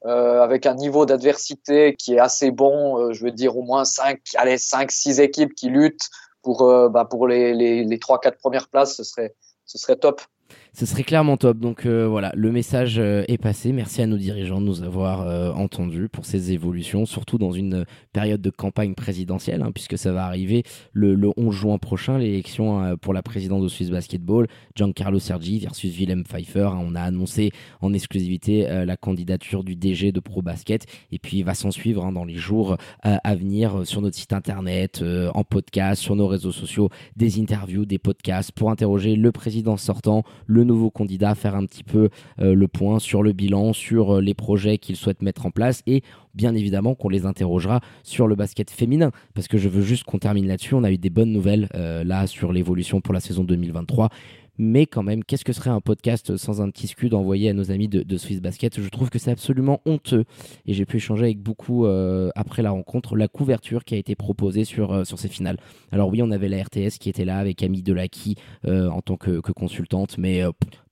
[0.05, 3.83] euh, avec un niveau d'adversité qui est assez bon, euh, je veux dire au moins
[3.83, 6.09] cinq, allez, cinq, six équipes qui luttent
[6.41, 6.59] pour,
[6.89, 10.21] bah, pour les, les, les 3-4 premières places, ce serait, ce serait top
[10.73, 11.59] ce serait clairement top.
[11.59, 13.71] Donc euh, voilà, le message euh, est passé.
[13.71, 17.85] Merci à nos dirigeants de nous avoir euh, entendus pour ces évolutions, surtout dans une
[18.13, 20.63] période de campagne présidentielle, hein, puisque ça va arriver
[20.93, 26.23] le, 11 juin prochain, l'élection pour la présidence de Swiss Basketball, Giancarlo Sergi versus Willem
[26.23, 26.69] Pfeiffer.
[26.71, 26.79] Hein.
[26.81, 27.51] on a annoncé
[27.81, 32.05] en exclusivité la candidature du DG de Pro Basket, et puis il va s'en suivre
[32.05, 35.03] hein, dans les jours à venir sur notre site internet,
[35.33, 40.23] en podcast, sur nos réseaux sociaux, des interviews, des podcasts pour interroger le président sortant,
[40.47, 44.21] le nouveau candidat, faire un petit peu euh, le point sur le bilan, sur euh,
[44.21, 46.03] les projets qu'il souhaite mettre en place et
[46.33, 50.19] bien évidemment qu'on les interrogera sur le basket féminin parce que je veux juste qu'on
[50.19, 50.75] termine là-dessus.
[50.75, 54.09] On a eu des bonnes nouvelles euh, là sur l'évolution pour la saison 2023
[54.59, 57.71] mais quand même, qu'est-ce que serait un podcast sans un petit scud envoyé à nos
[57.71, 58.79] amis de, Swiss Basket?
[58.79, 60.25] Je trouve que c'est absolument honteux.
[60.65, 61.85] Et j'ai pu échanger avec beaucoup
[62.35, 65.57] après la rencontre, la couverture qui a été proposée sur, sur ces finales.
[65.91, 68.35] Alors oui, on avait la RTS qui était là avec Camille Delaki
[68.67, 70.43] en tant que, consultante, mais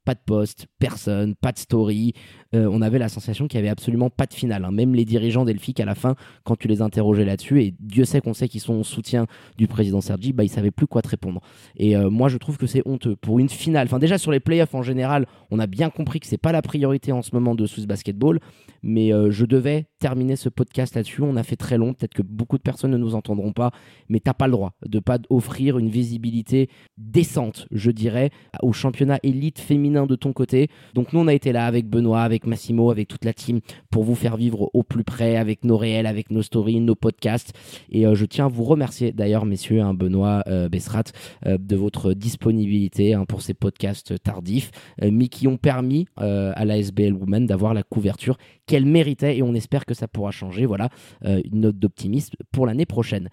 [0.08, 2.14] pas de poste, personne, pas de story.
[2.56, 4.64] Euh, on avait la sensation qu'il n'y avait absolument pas de finale.
[4.64, 4.72] Hein.
[4.72, 8.22] Même les dirigeants d'Elfic, à la fin, quand tu les interrogeais là-dessus, et Dieu sait
[8.22, 9.28] qu'on sait qu'ils sont en soutien
[9.58, 11.42] du président Sergi, bah, ils savaient plus quoi te répondre.
[11.76, 13.18] Et euh, moi, je trouve que c'est honteux.
[13.18, 16.28] Pour une finale, enfin déjà sur les playoffs en général, on a bien compris que
[16.28, 18.40] c'est pas la priorité en ce moment de Swiss Basketball,
[18.84, 21.22] mais euh, je devais terminer ce podcast là-dessus.
[21.22, 23.72] On a fait très long, peut-être que beaucoup de personnes ne nous entendront pas,
[24.08, 28.30] mais t'as pas le droit de pas offrir une visibilité décente, je dirais,
[28.62, 30.68] au championnat élite féminin de ton côté.
[30.94, 34.04] Donc nous, on a été là avec Benoît, avec Massimo, avec toute la team pour
[34.04, 37.54] vous faire vivre au plus près avec nos réels, avec nos stories, nos podcasts.
[37.90, 41.04] Et je tiens à vous remercier d'ailleurs, messieurs, hein, Benoît Bessrat,
[41.46, 44.72] de votre disponibilité hein, pour ces podcasts tardifs,
[45.02, 49.54] mais qui ont permis à la SBL Women d'avoir la couverture qu'elle méritait et on
[49.54, 50.66] espère que ça pourra changer.
[50.66, 50.90] Voilà,
[51.24, 53.30] une note d'optimisme pour l'année prochaine.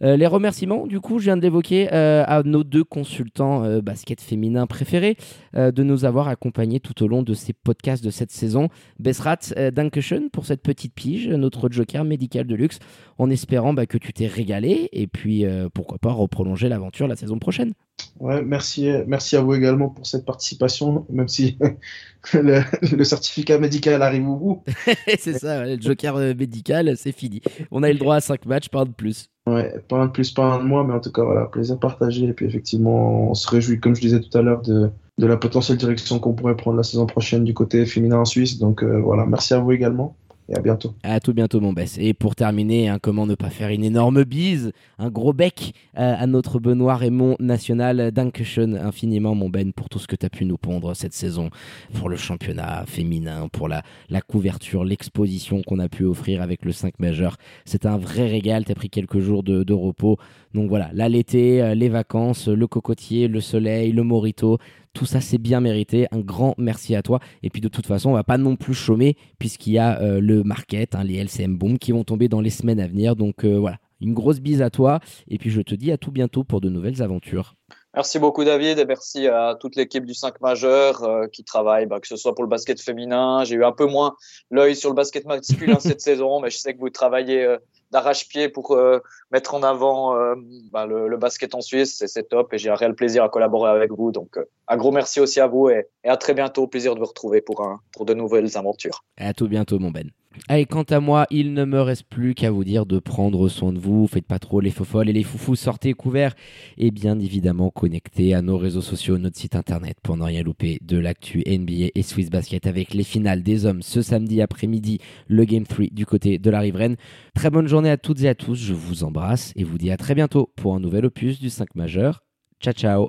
[0.00, 5.16] les remerciements, du coup, je viens de l'évoquer à nos deux consultants basket féminin préférés
[5.54, 8.68] de nous avoir accompagnés tout au long de ces podcasts de cette saison.
[8.98, 12.78] Besrat, Dankeschön pour cette petite pige, notre joker médical de luxe,
[13.18, 15.44] en espérant bah, que tu t'es régalé et puis
[15.74, 17.72] pourquoi pas reprolonger l'aventure la saison prochaine.
[18.20, 21.58] Ouais, merci, merci à vous également pour cette participation, même si
[22.34, 24.62] le, certificat médical arrive au bout.
[25.18, 27.42] c'est ça, le joker médical, c'est fini.
[27.70, 29.28] On a eu le droit à 5 matchs, pas un de plus.
[29.46, 31.78] Ouais, pas un de plus, pas un de moins, mais en tout cas, voilà, plaisir
[31.78, 32.26] partagé.
[32.26, 35.36] Et puis effectivement, on se réjouit, comme je disais tout à l'heure, de, de la
[35.36, 38.58] potentielle direction qu'on pourrait prendre la saison prochaine du côté féminin en Suisse.
[38.58, 40.16] Donc euh, voilà, merci à vous également
[40.48, 40.94] et à bientôt.
[41.02, 41.96] À tout bientôt, mon Bess.
[41.98, 46.14] Et pour terminer, hein, comment ne pas faire une énorme bise, un gros bec euh,
[46.16, 48.12] à notre Benoît Raymond national.
[48.12, 51.50] Dankeschön infiniment, mon Ben, pour tout ce que tu as pu nous pondre cette saison,
[51.94, 56.72] pour le championnat féminin, pour la, la couverture, l'exposition qu'on a pu offrir avec le
[56.72, 57.36] 5 majeur.
[57.64, 58.64] C'est un vrai régal.
[58.64, 60.16] Tu as pris quelques jours de, repos.
[60.54, 64.58] Donc voilà, là, l'été, euh, les vacances, le cocotier, le soleil, le morito
[64.96, 66.06] tout ça, c'est bien mérité.
[66.10, 67.20] Un grand merci à toi.
[67.42, 70.20] Et puis de toute façon, on va pas non plus chômer puisqu'il y a euh,
[70.20, 73.14] le market, hein, les LCM Boom qui vont tomber dans les semaines à venir.
[73.14, 75.00] Donc euh, voilà, une grosse bise à toi.
[75.28, 77.54] Et puis je te dis à tout bientôt pour de nouvelles aventures.
[77.94, 82.00] Merci beaucoup David et merci à toute l'équipe du 5 majeur euh, qui travaille, bah,
[82.00, 83.44] que ce soit pour le basket féminin.
[83.44, 84.16] J'ai eu un peu moins
[84.50, 87.56] l'œil sur le basket masculin cette saison, mais je sais que vous travaillez
[87.96, 90.34] d'arrache-pied pour euh, mettre en avant euh,
[90.70, 92.04] bah, le, basket en Suisse.
[92.06, 94.12] C'est top et j'ai un réel plaisir à collaborer avec vous.
[94.12, 96.66] Donc, euh, un gros merci aussi à vous et, et, à très bientôt.
[96.66, 99.04] Plaisir de vous retrouver pour, pour de nouvelles aventures.
[99.16, 100.10] À tout bientôt, mon Ben.
[100.48, 103.72] Allez, quant à moi, il ne me reste plus qu'à vous dire de prendre soin
[103.72, 104.06] de vous.
[104.06, 105.56] Faites pas trop les folles et les foufous.
[105.56, 106.34] Sortez couverts
[106.78, 110.78] et bien évidemment connectez à nos réseaux sociaux, notre site internet pour ne rien louper
[110.82, 115.44] de l'actu NBA et Swiss Basket avec les finales des hommes ce samedi après-midi, le
[115.44, 116.96] Game 3 du côté de la riveraine.
[117.34, 118.54] Très bonne journée à toutes et à tous.
[118.54, 121.74] Je vous embrasse et vous dis à très bientôt pour un nouvel opus du 5
[121.74, 122.22] majeur.
[122.60, 123.08] Ciao, ciao.